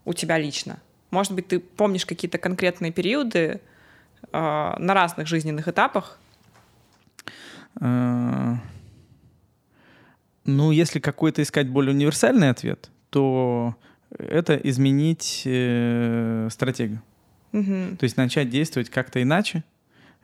[0.04, 0.78] у тебя лично?
[1.10, 3.60] Может быть, ты помнишь какие-то конкретные периоды
[4.32, 6.18] э, на разных жизненных этапах?
[7.80, 8.54] Э,
[10.46, 13.74] Ну, если какой-то искать более универсальный ответ, то
[14.18, 17.00] это изменить э, стратегию.
[17.52, 17.96] Мгм.
[17.96, 19.64] То есть начать действовать как-то иначе,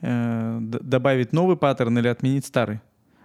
[0.03, 2.81] э, добавить новый паттерн или отменить старый.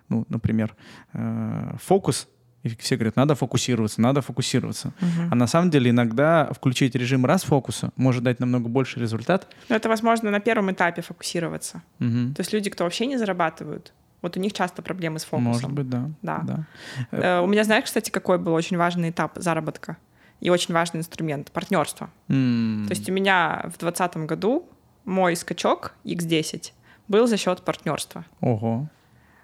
[0.10, 0.76] Ну, например,
[1.14, 2.28] э, фокус.
[2.64, 4.92] И все говорят, надо фокусироваться, надо фокусироваться.
[5.32, 9.48] А на самом деле иногда включить режим раз фокуса может дать намного больше результат.
[9.70, 11.84] Ну, это, возможно, на первом этапе фокусироваться.
[12.00, 12.34] Мгм.
[12.34, 15.44] То есть люди, кто вообще не зарабатывают, вот у них часто проблемы с фокусом.
[15.52, 16.10] Может быть, да.
[16.22, 16.66] Да.
[17.12, 19.98] Э, У меня, знаешь, кстати, какой был очень важный этап заработка
[20.42, 22.10] и очень важный инструмент— партнерство.
[22.30, 22.86] М.
[22.88, 24.68] То есть у меня в 2020 году
[25.06, 26.72] мой скачок X10
[27.08, 28.26] был за счет партнерства.
[28.42, 28.88] Ого.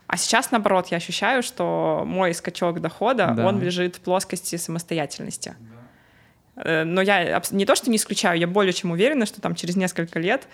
[0.08, 3.48] А сейчас, наоборот, я ощущаю, что мой скачок дохода, Да.
[3.48, 5.56] он лежит в плоскости самостоятельности.
[6.56, 9.76] Э, Но я не то, что не исключаю, я более чем уверена, что там через
[9.78, 10.48] несколько лет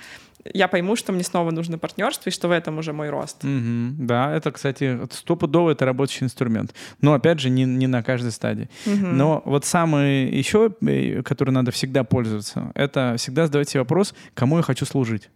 [0.54, 3.43] я пойму, что мне снова нужно партнерство, и что в этом уже мой рост.
[3.43, 3.95] Мгм.
[4.08, 6.74] Да, это, кстати, стопудово это рабочий инструмент.
[7.02, 8.70] Но, опять же, не, не на каждой стадии.
[8.86, 14.58] Но вот самый еще, э, который надо всегда пользоваться, это всегда задавать себе вопрос, кому
[14.58, 15.30] я хочу служить.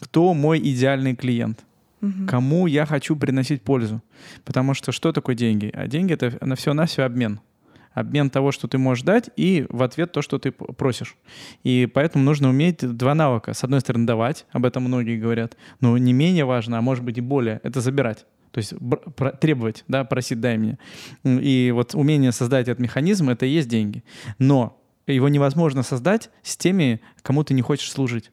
[0.00, 1.64] Кто мой идеальный клиент?
[2.26, 4.02] Кому я хочу приносить пользу?
[4.44, 5.70] Потому что что такое деньги?
[5.74, 7.40] А деньги— это на все-навсего обмен.
[7.92, 11.16] Обмен того, что ты можешь дать, и в ответ то, что ты просишь.
[11.64, 13.52] И поэтому нужно уметь два навыка.
[13.52, 17.18] С одной стороны, давать, об этом многие говорят, но не менее важно, а может быть
[17.18, 18.26] и более, это забирать.
[18.52, 18.74] То есть
[19.40, 20.78] требовать, да, просить, дай мне.
[21.24, 24.02] И вот умение создать этот механизм— это и есть деньги.
[24.38, 28.30] Но его невозможно создать с теми, кому ты не хочешь служить.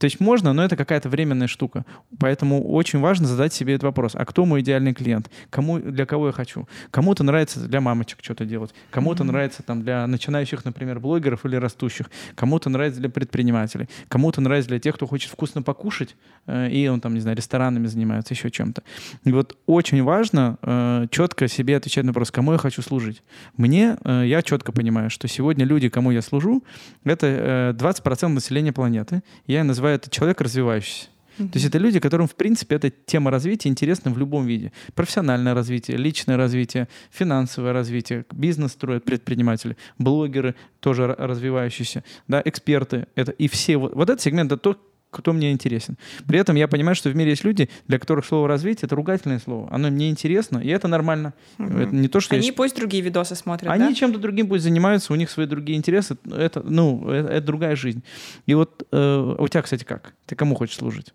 [0.00, 1.84] То есть можно, но это какая-то временная штука.
[2.18, 4.12] Поэтому очень важно задать себе этот вопрос.
[4.14, 5.30] А кто мой идеальный клиент?
[5.50, 6.66] Кому, для кого я хочу?
[6.90, 8.72] Кому-то нравится для мамочек что-то делать.
[8.90, 9.26] Кому-то mm-hmm.
[9.26, 12.10] нравится там для начинающих, например, блогеров или растущих.
[12.34, 13.90] Кому-то нравится для предпринимателей.
[14.08, 17.86] Кому-то нравится для тех, кто хочет вкусно покушать, э, и он там, не знаю, ресторанами
[17.86, 18.82] занимается, еще чем-то.
[19.24, 23.22] И вот очень важно э, четко себе отвечать на вопрос, кому я хочу служить.
[23.58, 26.64] Мне, э, я четко понимаю, что сегодня люди, кому я служу,
[27.04, 29.22] это э, 20% населения планеты.
[29.46, 31.08] Я называю это человек развивающийся.
[31.38, 34.72] То есть это люди, которым, в принципе, эта тема развития интересна в любом виде.
[34.94, 43.06] Профессиональное развитие, личное развитие, финансовое развитие, бизнес строят предприниматели, блогеры тоже развивающиеся, да, эксперты.
[43.14, 44.76] Это, и все, вот, вот этот сегмент— это то,
[45.10, 45.96] кто мне интересен.
[46.26, 49.38] При этом я понимаю, что в мире есть люди, для которых слово развитие это ругательное
[49.38, 49.68] слово.
[49.72, 51.34] Оно мне интересно, и это нормально.
[51.58, 51.78] Угу.
[51.78, 52.52] Это не то, что Они я...
[52.52, 53.70] пусть другие видосы смотрят.
[53.70, 53.94] Они да?
[53.94, 56.16] чем-то другим пусть занимаются, у них свои другие интересы.
[56.30, 58.02] Это, ну, это, это другая жизнь.
[58.46, 60.14] И вот э, у тебя, кстати, как?
[60.26, 61.12] Ты кому хочешь служить?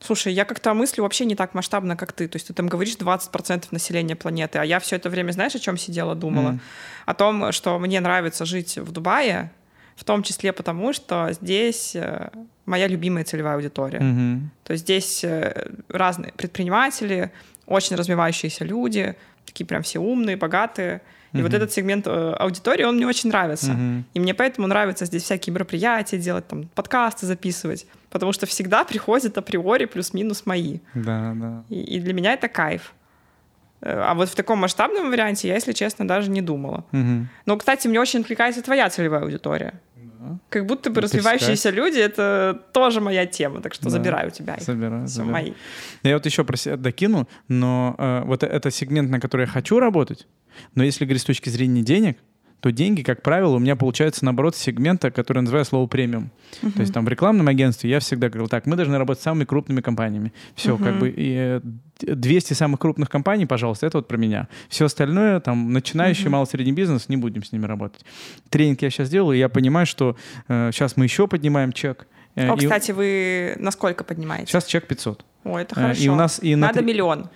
[0.00, 2.28] Слушай, я как-то мыслю вообще не так масштабно, как ты.
[2.28, 5.58] То есть ты там говоришь 20% населения планеты, а я все это время, знаешь, о
[5.58, 6.50] чем сидела, думала?
[6.50, 6.58] Mm.
[7.06, 9.52] О том, что мне нравится жить в Дубае,
[9.96, 12.28] в том числе потому, что здесь э,
[12.66, 13.98] моя любимая целевая аудитория.
[13.98, 14.40] Mm-hmm.
[14.64, 17.32] То есть здесь э, разные предприниматели,
[17.66, 19.16] очень развивающиеся люди,
[19.46, 21.00] такие прям все умные, богатые.
[21.32, 21.42] И mm-hmm.
[21.42, 23.72] вот этот сегмент э, аудитории, он мне очень нравится.
[23.72, 24.02] Mm-hmm.
[24.12, 27.86] И мне поэтому нравится здесь всякие мероприятия делать, там, подкасты записывать.
[28.10, 30.80] Потому что всегда приходят априори плюс-минус мои.
[30.94, 31.64] Да, да.
[31.70, 32.92] И, и для меня это кайф.
[33.80, 36.84] А вот в таком масштабном варианте я, если честно, даже не думала.
[36.92, 37.26] Угу.
[37.44, 39.74] Но, кстати, мне очень откликается твоя целевая аудитория.
[40.48, 43.90] Как будто бы развивающиеся люди— это тоже моя тема, так что да.
[43.90, 44.62] забираю у тебя их.
[44.62, 45.44] Забираю, Все забираю.
[45.44, 45.52] мои.
[46.02, 49.78] Я вот еще про себя докину, но э, вот это сегмент, на который я хочу
[49.78, 50.26] работать,
[50.74, 52.18] но если говорить с точки зрения денег,
[52.66, 56.32] то деньги, как правило, у меня получаются, наоборот, сегмента, который называю слово премиум.
[56.62, 56.72] Uh-huh.
[56.72, 59.44] То есть там в рекламном агентстве я всегда говорил, так, мы должны работать с самыми
[59.44, 60.32] крупными компаниями.
[60.56, 60.82] Все, uh-huh.
[60.82, 61.60] как бы и
[62.00, 64.48] 200 самых крупных компаний, пожалуйста, это вот про меня.
[64.68, 66.30] Все остальное, там, начинающий uh-huh.
[66.30, 68.04] малый-средний бизнес, не будем с ними работать.
[68.48, 70.16] Тренинг я сейчас делаю, и я понимаю, что
[70.48, 72.08] э, сейчас мы еще поднимаем чек.
[72.34, 72.58] Э, О, и...
[72.58, 74.50] кстати, вы насколько поднимаете?
[74.50, 75.24] Сейчас чек 500.
[75.44, 76.00] О, это хорошо.
[76.00, 76.84] Э, и у нас, и Надо на...
[76.84, 77.30] миллион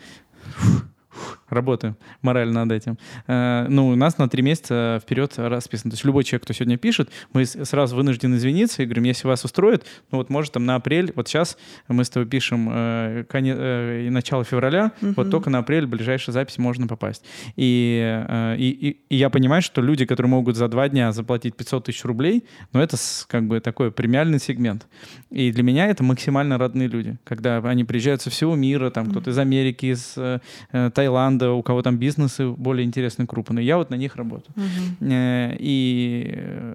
[1.50, 2.98] работаем морально над этим.
[3.26, 5.90] Э, ну, у нас на три месяца вперед расписано.
[5.90, 9.44] То есть любой человек, кто сегодня пишет, мы сразу вынуждены извиниться и говорим, если вас
[9.44, 13.56] устроит, ну вот может там на апрель, вот сейчас мы с тобой пишем э, конец,
[13.58, 15.14] э, начало февраля, угу.
[15.16, 17.24] вот только на апрель ближайшая запись можно попасть.
[17.56, 18.24] И,
[18.58, 22.04] и, и, и я понимаю, что люди, которые могут за два дня заплатить 500 тысяч
[22.04, 22.96] рублей, ну это
[23.26, 24.86] как бы такой премиальный сегмент.
[25.30, 29.30] И для меня это максимально родные люди, когда они приезжают со всего мира, там кто-то
[29.30, 30.40] из Америки, из э,
[31.40, 33.66] Таиланда, у кого там бизнесы более интересные, крупные.
[33.66, 34.54] Я вот на них работаю.
[34.56, 35.56] Uh-huh.
[35.58, 36.74] И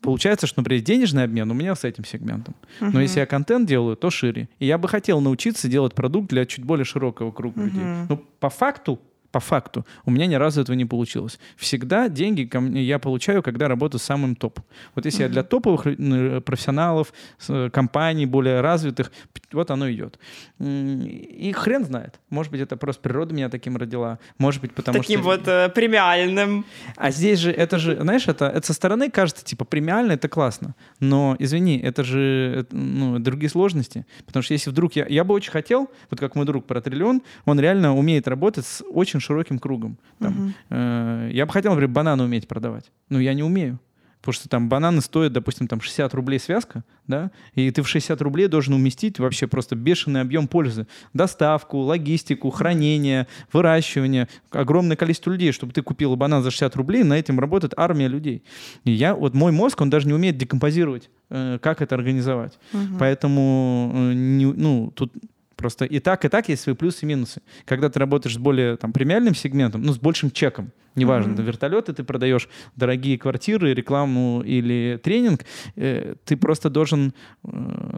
[0.00, 2.54] получается, что, например, денежный обмен у меня с этим сегментом.
[2.80, 2.90] Uh-huh.
[2.92, 4.48] Но если я контент делаю, то шире.
[4.58, 7.64] И я бы хотел научиться делать продукт для чуть более широкого круга uh-huh.
[7.64, 7.84] людей.
[8.08, 8.98] Но по факту
[9.32, 9.86] по факту.
[10.04, 11.38] У меня ни разу этого не получилось.
[11.56, 14.58] Всегда деньги я получаю, когда работаю с самым топ.
[14.96, 15.28] Вот если mm-hmm.
[15.28, 17.12] я для топовых э, профессионалов,
[17.48, 19.12] э, компаний более развитых,
[19.52, 20.18] вот оно идет.
[20.58, 22.18] И хрен знает.
[22.30, 24.18] Может быть, это просто природа меня таким родила.
[24.38, 25.30] Может быть, потому таким что...
[25.30, 26.64] Таким вот э, премиальным.
[26.96, 30.74] А здесь же, это же, знаешь, это, это со стороны кажется, типа, премиально, это классно.
[30.98, 34.06] Но, извини, это же ну, другие сложности.
[34.26, 35.06] Потому что если вдруг я...
[35.06, 38.82] Я бы очень хотел, вот как мой друг про триллион, он реально умеет работать с
[38.90, 39.98] очень очень широким кругом.
[40.18, 40.52] Там, угу.
[40.70, 43.78] э, я бы хотел, например, бананы уметь продавать, но я не умею.
[44.20, 48.20] Потому что там бананы стоят, допустим, там 60 рублей связка, да, и ты в 60
[48.20, 50.86] рублей должен уместить вообще просто бешеный объем пользы.
[51.14, 57.18] Доставку, логистику, хранение, выращивание, огромное количество людей, чтобы ты купил банан за 60 рублей, на
[57.18, 58.42] этом работает армия людей.
[58.84, 62.58] И я, вот мой мозг, он даже не умеет декомпозировать, э, как это организовать.
[62.74, 62.98] Угу.
[62.98, 65.12] Поэтому, э, ну, тут
[65.60, 67.42] Просто и так, и так есть свои плюсы и минусы.
[67.66, 71.44] Когда ты работаешь с более там, премиальным сегментом, ну, с большим чеком, неважно, mm-hmm.
[71.44, 75.44] вертолеты ты продаешь, дорогие квартиры, рекламу или тренинг,
[75.76, 77.12] э, ты просто должен
[77.44, 77.48] э,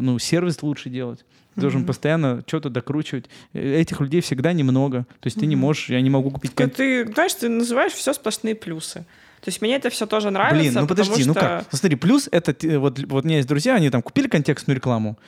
[0.01, 1.21] ну, сервис лучше делать.
[1.21, 1.61] Ты mm-hmm.
[1.61, 3.27] должен постоянно что-то докручивать.
[3.53, 5.07] Э, этих людей всегда немного.
[5.21, 5.41] То есть mm-hmm.
[5.41, 6.57] ты не можешь, я не могу купить...
[6.57, 9.05] Так, ты, знаешь, ты называешь все сплошные плюсы.
[9.43, 10.63] То есть мне это все тоже нравится.
[10.63, 11.29] Блин, ну подожди, ну что...
[11.29, 11.67] ну как?
[11.71, 15.19] Смотри, плюс это вот, вот у меня есть друзья, они там купили контекстную рекламу,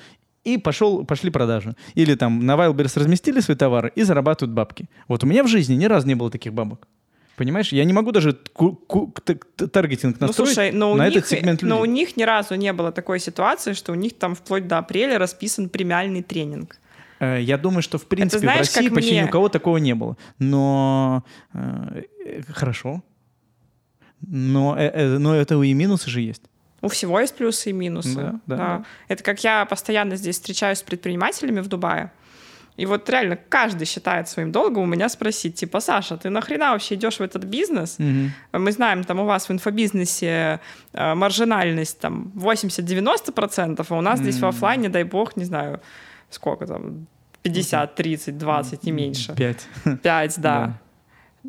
[0.45, 1.75] и пошел, пошли продажи.
[1.95, 4.87] Или там на Wildberries разместили свои товары и зарабатывают бабки.
[5.09, 6.87] Вот у меня в жизни ни разу не было таких бабок.
[7.37, 11.63] Понимаешь, я не могу даже таргетинг ну, настроить ну, слушай, но на них, этот сегмент
[11.63, 11.69] людей.
[11.77, 14.79] Но у них ни разу не было такой ситуации, что у них там вплоть до
[14.79, 16.79] апреля расписан премиальный тренинг.
[17.19, 19.23] Э, я думаю, что в принципе знаешь, в России почти мне...
[19.23, 20.17] ни у кого такого не было.
[20.39, 22.03] Но э,
[22.49, 23.03] хорошо.
[24.21, 26.43] Но, э, но это и минусы же есть.
[26.85, 28.15] У всего есть плюсы и минусы.
[28.15, 28.85] Да, да, да.
[29.09, 32.11] Это как я постоянно здесь встречаюсь с предпринимателями в Дубае.
[32.77, 36.97] И вот реально каждый считает своим долгом у меня спросить, типа, Саша, ты нахрена вообще
[36.97, 37.99] идешь в этот бизнес?
[37.99, 38.33] Мгм.
[38.53, 40.61] Мы знаем, там у вас в инфобизнесе
[40.93, 44.49] э, маржинальность там 80-90%, а у нас здесь в М.
[44.49, 45.81] оффлайне, дай бог, не знаю,
[46.31, 47.07] сколько там,
[47.43, 49.35] 50, 30, 20, не меньше.
[49.37, 49.69] Пять.
[50.03, 50.65] 5, да.
[50.67, 50.84] И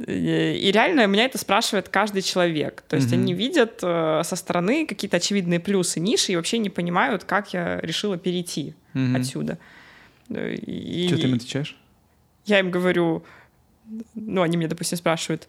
[0.08, 2.84] и реально меня это спрашивает каждый человек.
[2.88, 3.22] То есть Мгм.
[3.22, 7.80] они видят э, со стороны какие-то очевидные плюсы ниши и вообще не понимают, как я
[7.82, 9.16] решила перейти Мгм.
[9.16, 9.58] отсюда.
[10.30, 11.78] Э, И Что ты им отвечаешь?
[12.46, 13.24] я им говорю,
[14.16, 15.48] ну, они меня, допустим, спрашивают,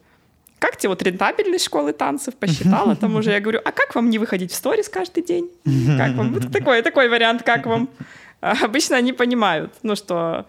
[0.59, 3.31] как тебе вот рентабельность школы танцев посчитала там уже?
[3.31, 5.51] Я говорю, а как вам не выходить в сторис каждый день?
[5.97, 6.33] Как вам?
[6.33, 7.89] Вот такой, такой вариант, как вам?
[8.39, 10.45] Обычно они понимают, ну, что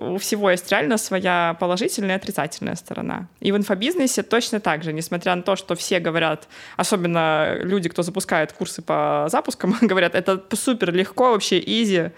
[0.00, 3.28] у всего есть реально своя положительная и отрицательная сторона.
[3.40, 8.02] И в инфобизнесе точно так же, несмотря на то, что все говорят, особенно люди, кто
[8.02, 12.10] запускает курсы по запускам, говорят, это супер легко, вообще изи,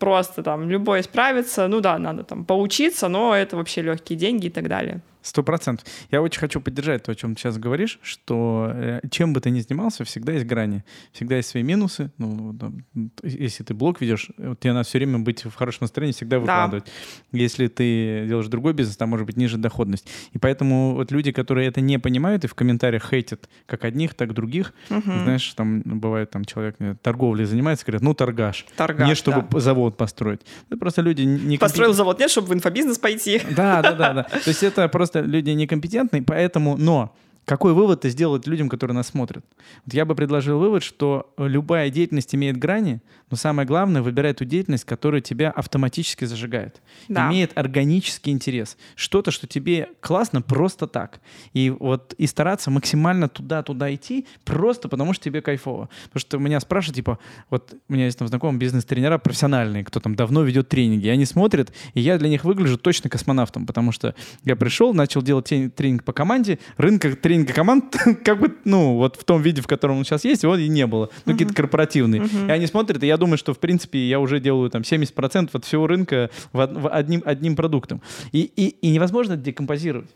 [0.00, 4.50] просто там любой справится, ну да, надо там поучиться, но это вообще легкие деньги и
[4.50, 5.00] так далее.
[5.28, 5.86] Сто процентов.
[6.10, 9.50] Я очень хочу поддержать то, о чем ты сейчас говоришь, что э, чем бы ты
[9.50, 12.10] ни занимался, всегда есть грани, всегда есть свои минусы.
[12.16, 12.86] Ну, там,
[13.22, 16.86] если ты блог ведешь, тебе надо все время быть в хорошем настроении, всегда выкладывать.
[17.30, 20.08] Если ты делаешь другой бизнес, там может быть ниже доходность.
[20.32, 24.32] И поэтому вот люди, которые это не понимают и в комментариях хейтят как одних, так
[24.32, 29.46] других, знаешь, там бывает там человек э, торговлей занимается, говорят, ну торгаш, Торгаш, не чтобы
[29.50, 29.60] да.
[29.60, 30.40] завод построить.
[30.68, 33.42] Это просто люди не Построил завод, нет, чтобы в инфобизнес пойти.
[33.50, 34.22] да, да, да, да.
[34.22, 37.14] То есть это просто люди некомпетентные, поэтому, но
[37.48, 39.42] какой вывод ты сделать людям, которые нас смотрят?
[39.86, 44.44] Вот я бы предложил вывод, что любая деятельность имеет грани, но самое главное, выбирай ту
[44.44, 46.82] деятельность, которая тебя автоматически зажигает.
[47.08, 47.28] Да.
[47.28, 48.76] Имеет органический интерес.
[48.96, 51.20] Что-то, что тебе классно просто так.
[51.54, 55.88] И вот и стараться максимально туда-туда идти, просто потому что тебе кайфово.
[56.04, 57.18] Потому что меня спрашивают, типа,
[57.48, 61.24] вот у меня есть там знакомые бизнес-тренера профессиональные, кто там давно ведет тренинги, и они
[61.24, 66.04] смотрят, и я для них выгляжу точно космонавтом, потому что я пришел, начал делать тренинг
[66.04, 67.14] по команде, рынка
[67.44, 70.56] тренинга команд как бы, ну, вот в том виде, в котором он сейчас есть, его
[70.56, 71.10] и не было.
[71.24, 72.22] Ну, какие-то корпоративные.
[72.26, 75.64] И они смотрят, и я думаю, что, в принципе, я уже делаю там 70% от
[75.64, 78.02] всего рынка в од- в одним, одним продуктом.
[78.32, 80.10] И, и, и невозможно это декомпозировать.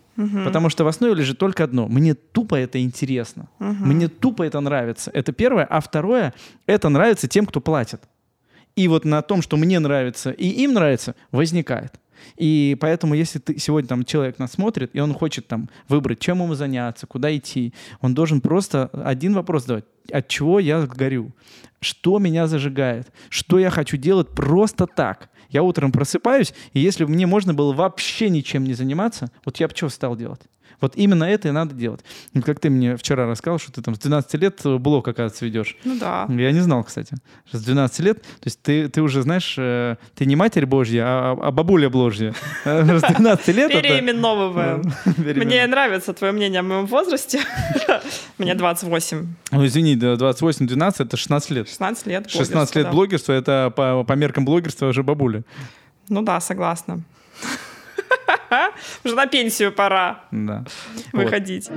[0.45, 1.89] Потому что в основе лежит только одно.
[1.89, 3.49] Мне тупо это интересно.
[3.59, 5.11] Мне тупо это нравится.
[5.15, 5.65] Это первое.
[5.65, 6.35] А второе,
[6.67, 8.03] это нравится тем, кто платит.
[8.77, 11.93] И вот на том, что мне нравится и им нравится, возникает.
[12.37, 16.43] И поэтому, если ты сегодня там человек нас смотрит, и он хочет там выбрать, чем
[16.43, 19.85] ему заняться, куда идти, он должен просто один вопрос задавать.
[20.11, 21.33] От чего я горю?
[21.81, 23.13] Что меня зажигает?
[23.29, 25.31] Что я хочу делать просто так?
[25.51, 29.69] Я утром просыпаюсь, и если бы мне можно было вообще ничем не заниматься, вот я
[29.69, 30.41] бы что стал делать?
[30.83, 32.01] Вот именно это и надо делать.
[32.45, 35.77] Как ты мне вчера рассказал, что ты там с 12 лет блог, оказывается, ведешь.
[35.85, 36.27] Ну да.
[36.29, 37.15] Я не знал, кстати,
[37.49, 41.05] что с 12 лет, то есть ты, ты уже знаешь, э, ты не матерь Божья,
[41.07, 42.35] а, а бабуля Божья.
[42.65, 43.81] Э, С 12 лет это...
[43.83, 44.83] Переименовываем.
[45.05, 47.41] Переимен- Мне нравится твое мнение о моем возрасте.
[48.39, 49.27] Мне 28.
[49.53, 51.69] Ну, извини, да, 28-12 это 16 лет.
[51.69, 52.31] 16 лет.
[52.31, 55.45] 16 блогерства, лет блогерства, это по меркам блогерства уже бабуля.
[56.09, 57.03] Ну да, согласна.
[59.05, 60.65] Уже на пенсию пора Да.
[61.13, 61.25] Вот.
[61.25, 61.71] выходить.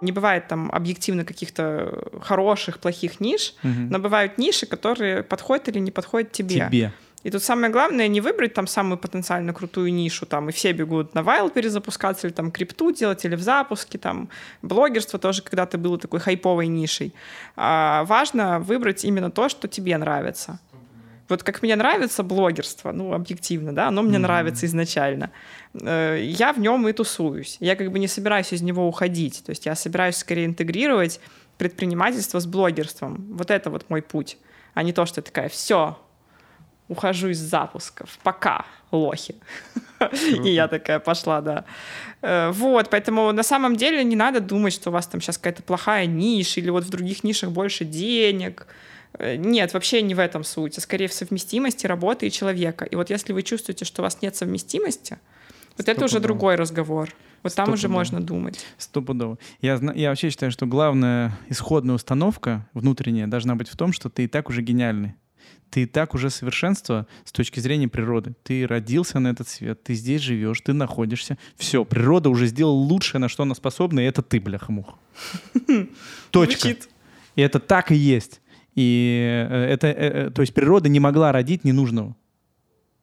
[0.00, 3.88] Не бывает там объективно каких-то хороших, плохих ниш, Мгм.
[3.88, 6.56] но бывают ниши, которые подходят или не подходят тебе.
[6.66, 6.92] Тебе.
[7.22, 11.14] И тут самое главное не выбрать там самую потенциально крутую нишу, там, и все бегут
[11.14, 14.28] на вайл перезапускаться, или там крипту делать, или в запуске, там,
[14.60, 17.14] блогерство тоже когда-то было такой хайповой нишей.
[17.56, 20.58] А важно выбрать именно то, что тебе нравится.
[21.28, 25.30] Вот как мне нравится блогерство, ну, объективно, да, оно мне нравится изначально.
[25.80, 27.56] Э, Я в нем и тусуюсь.
[27.60, 29.42] Я как бы не собираюсь из него уходить.
[29.44, 31.20] То есть я собираюсь скорее интегрировать
[31.58, 33.24] предпринимательство с блогерством.
[33.36, 34.36] Вот это вот мой путь.
[34.74, 35.96] А не то, что такая, все,
[36.88, 38.18] ухожу из запусков.
[38.22, 39.36] Пока, лохи.
[40.44, 41.64] И я такая пошла, да.
[42.22, 45.62] Э, Вот, поэтому на самом деле не надо думать, что у вас там сейчас какая-то
[45.62, 48.66] плохая ниша или вот в других нишах больше денег.
[49.18, 52.84] Э, Нет, вообще не в этом суть, а скорее в совместимости работы и человека.
[52.84, 55.18] И вот если вы чувствуете, что у вас нет совместимости,
[55.76, 57.10] вот это уже другой разговор.
[57.42, 58.64] Вот там уже можно думать.
[58.78, 59.38] Стопудово.
[59.60, 64.24] Я, я вообще считаю, что главная исходная установка внутренняя должна быть в том, что ты
[64.24, 65.14] и так уже гениальный.
[65.68, 68.34] Ты и так уже совершенство с точки зрения природы.
[68.44, 71.36] Ты родился на этот свет, ты здесь живешь, ты находишься.
[71.56, 74.94] Все, природа уже сделала лучшее, на что она способна, и это ты, бляха-муха.
[76.30, 76.76] Точка.
[77.36, 78.40] И это так и есть.
[78.74, 79.92] И э, это, э,
[80.26, 82.16] э, то есть природа не могла родить ненужного.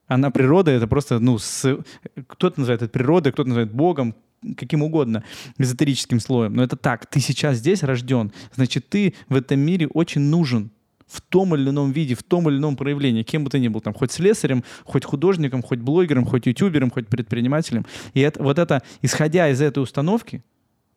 [0.08, 1.80] Она природа, это просто, ну, с-
[2.28, 4.16] кто-то называет это природой, кто-то называет Богом,
[4.58, 5.24] каким угодно
[5.58, 6.54] эзотерическим слоем.
[6.54, 10.72] Но это так, ты сейчас здесь рожден, значит, ты в этом мире очень нужен
[11.08, 13.82] в том или ином виде, в том или ином проявлении, кем бы ты ни был,
[13.82, 17.86] там, хоть слесарем, хоть художником, хоть блогером, хоть ютубером, хоть предпринимателем.
[18.14, 20.42] И это, вот это, исходя из этой установки,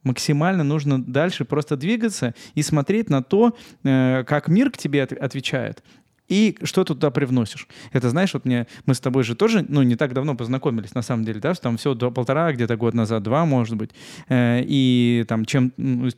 [0.04, 5.12] максимально нужно дальше просто двигаться и смотреть на то, э, как мир к тебе от-
[5.12, 5.82] отвечает.
[6.26, 7.68] И что ты туда привносишь?
[7.92, 11.02] Это, знаешь, вот мне, мы с тобой же тоже, ну, не так давно познакомились, на
[11.02, 13.90] самом деле, да, что там все до полтора, где-то год назад, два, может быть.
[14.28, 16.08] Э, и там, чем, ну,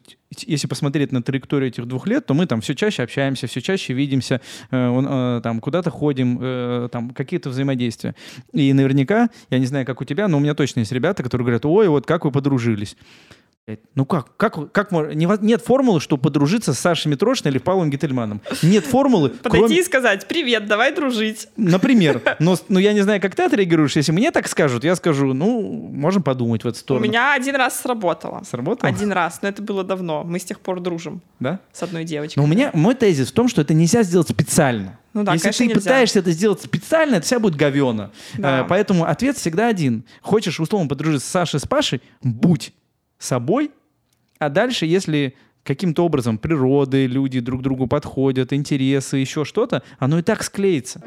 [0.46, 3.94] если посмотреть на траекторию этих двух лет, то мы там все чаще общаемся, все чаще
[3.94, 8.14] видимся, э, там куда-то ходим, там какие-то взаимодействия.
[8.52, 11.44] И наверняка, я не знаю, как у тебя, но у меня точно есть ребята, которые
[11.44, 12.96] говорят, ой, вот как вы подружились.
[13.96, 14.36] Ну как?
[14.36, 18.40] Как, как нет формулы, чтобы подружиться с Сашей Митрошиной или Павлом Гительманом.
[18.62, 19.80] Нет формулы, Подойти кроме...
[19.80, 21.48] и сказать, привет, давай дружить.
[21.56, 22.22] Например.
[22.38, 23.96] Но, но я не знаю, как ты отреагируешь.
[23.96, 27.06] Если мне так скажут, я скажу, ну, можем подумать в эту У сторону.
[27.06, 28.44] меня один раз сработало.
[28.48, 28.88] Сработало?
[28.88, 30.22] Один раз, но это было давно.
[30.22, 31.58] Мы с тех пор дружим Да?
[31.72, 32.40] с одной девочкой.
[32.40, 34.98] Но у меня мой тезис в том, что это нельзя сделать специально.
[35.12, 35.80] Ну да, Если конечно, ты нельзя.
[35.80, 38.12] пытаешься это сделать специально, это вся будет говено.
[38.38, 38.60] Да.
[38.60, 40.04] Э, Поэтому ответ всегда один.
[40.20, 42.72] Хочешь условно подружиться с Сашей, с Пашей, будь
[43.18, 43.70] собой,
[44.38, 50.22] а дальше, если каким-то образом природы, люди друг другу подходят, интересы, еще что-то, оно и
[50.22, 51.02] так склеится.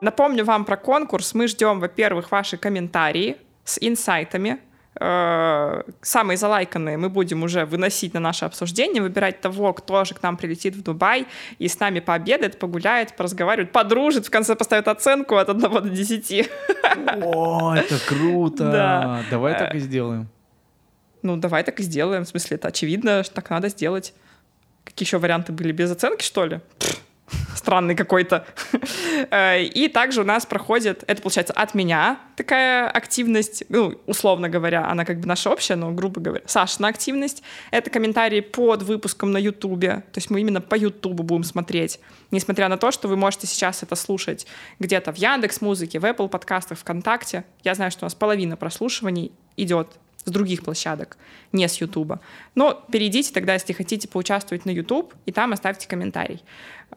[0.00, 1.32] Напомню вам про конкурс.
[1.32, 4.58] Мы ждем, во-первых, ваши комментарии с инсайтами.
[5.00, 10.22] Э, Самые залайканные мы будем уже выносить на наше обсуждение, выбирать того, кто же к
[10.22, 11.26] нам прилетит в Дубай
[11.58, 16.50] и с нами пообедает, погуляет, поразговаривает, подружит, в конце поставит оценку от 1 до 10.
[17.22, 18.70] О, это круто!
[18.70, 19.22] Да.
[19.30, 20.28] Давай так и сделаем.
[21.22, 22.24] Ну, давай так и сделаем.
[22.24, 24.12] В смысле, это очевидно, что так надо сделать.
[24.84, 25.72] Какие еще варианты были?
[25.72, 26.60] Без оценки, что ли?
[27.54, 28.46] Странный какой-то.
[29.30, 34.86] Э, И также у нас проходит, это получается от меня такая активность, ну, условно говоря,
[34.88, 37.42] она как бы наша общая, но грубо говоря, Сашина активность.
[37.70, 40.04] Это комментарии под выпуском на Ютубе.
[40.12, 42.00] То есть мы именно по Ютубу будем смотреть.
[42.30, 44.46] Несмотря на то, что вы можете сейчас это слушать
[44.78, 47.44] где-то в Яндекс Музыке, в Apple подкастах, ВКонтакте.
[47.62, 49.88] Я знаю, что у нас половина прослушиваний идет
[50.24, 51.16] с других площадок,
[51.52, 52.20] не с Ютуба.
[52.54, 56.42] Но перейдите тогда, если хотите поучаствовать на Ютуб, и там оставьте комментарий.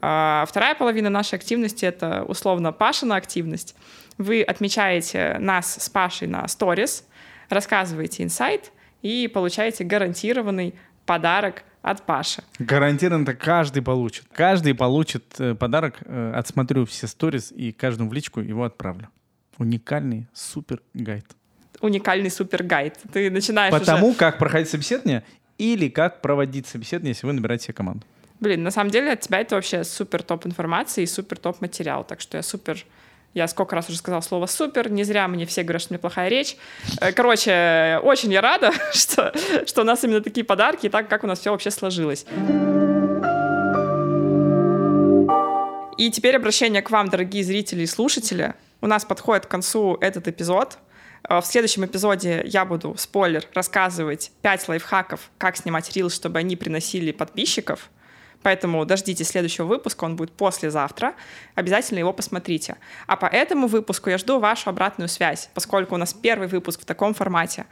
[0.02, 3.76] А, Вторая половина нашей активности— это условно Пашина активность.
[4.18, 7.06] Вы отмечаете нас с Пашей на сторис,
[7.50, 8.72] рассказываете инсайт
[9.02, 10.74] и получаете гарантированный
[11.06, 12.44] подарок от Паши.
[12.60, 14.26] Гарантированно каждый получит.
[14.34, 16.00] Каждый получит э, подарок.
[16.06, 19.10] Э, отсмотрю все сторис и каждому в личку его отправлю.
[19.58, 21.26] Уникальный супер гайд.
[21.82, 22.96] Уникальный супер гайд.
[23.14, 23.86] Ты начинаешь По уже...
[23.86, 25.24] тому, как проходить собеседование
[25.58, 28.06] или как проводить собеседование, если вы набираете себе команду.
[28.40, 32.04] Блин, на самом деле от тебя это вообще супер топ информации и супер топ материал.
[32.04, 32.86] Так что я супер...
[33.34, 36.00] Я сколько раз уже сказала слово супер, не зря мне все говорят, что у меня
[36.00, 36.58] плохая речь.
[37.00, 39.34] Э, Короче, очень я рада, что,
[39.66, 42.26] что у нас именно такие подарки и так, как у нас все вообще сложилось.
[45.98, 48.54] И теперь обращение к вам, дорогие зрители и слушатели.
[48.82, 50.78] У нас подходит к концу этот эпизод.
[51.28, 56.56] Э, В следующем эпизоде я буду, спойлер, рассказывать 5 лайфхаков, как снимать рилс, чтобы они
[56.56, 57.90] приносили подписчиков.
[58.44, 61.16] Поэтому дождитесь следующего выпуска, он будет послезавтра.
[61.56, 62.78] Обязательно его посмотрите.
[63.08, 66.86] А по этому выпуску я жду вашу обратную связь, поскольку у нас первый выпуск в
[66.86, 67.66] таком формате.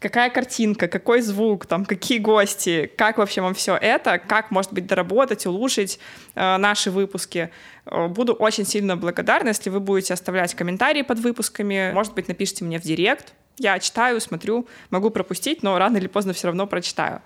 [0.00, 4.86] Какая картинка, какой звук, там, какие гости, как вообще вам все это, как, может быть,
[4.86, 5.98] доработать, улучшить
[6.34, 7.50] э, наши выпуски.
[7.84, 11.92] Э, Буду очень сильно благодарна, если вы будете оставлять комментарии под выпусками.
[11.92, 16.32] Может быть, напишите мне в директ, я читаю, смотрю, могу пропустить, но рано или поздно
[16.32, 17.20] все равно прочитаю.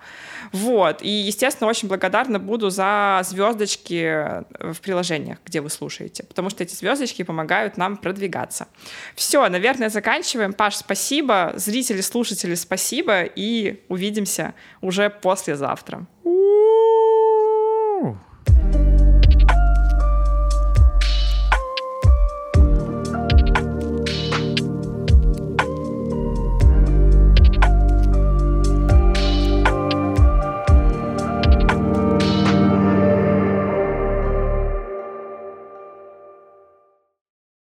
[0.51, 1.01] Вот.
[1.01, 6.75] И, естественно, очень благодарна буду за звездочки в приложениях, где вы слушаете, потому что эти
[6.75, 8.67] звездочки помогают нам продвигаться.
[9.15, 10.53] Все, наверное, заканчиваем.
[10.53, 11.53] Паш, спасибо.
[11.55, 13.23] Зрители, слушатели, спасибо.
[13.23, 16.05] И увидимся уже послезавтра.
[16.23, 18.17] У-у-у.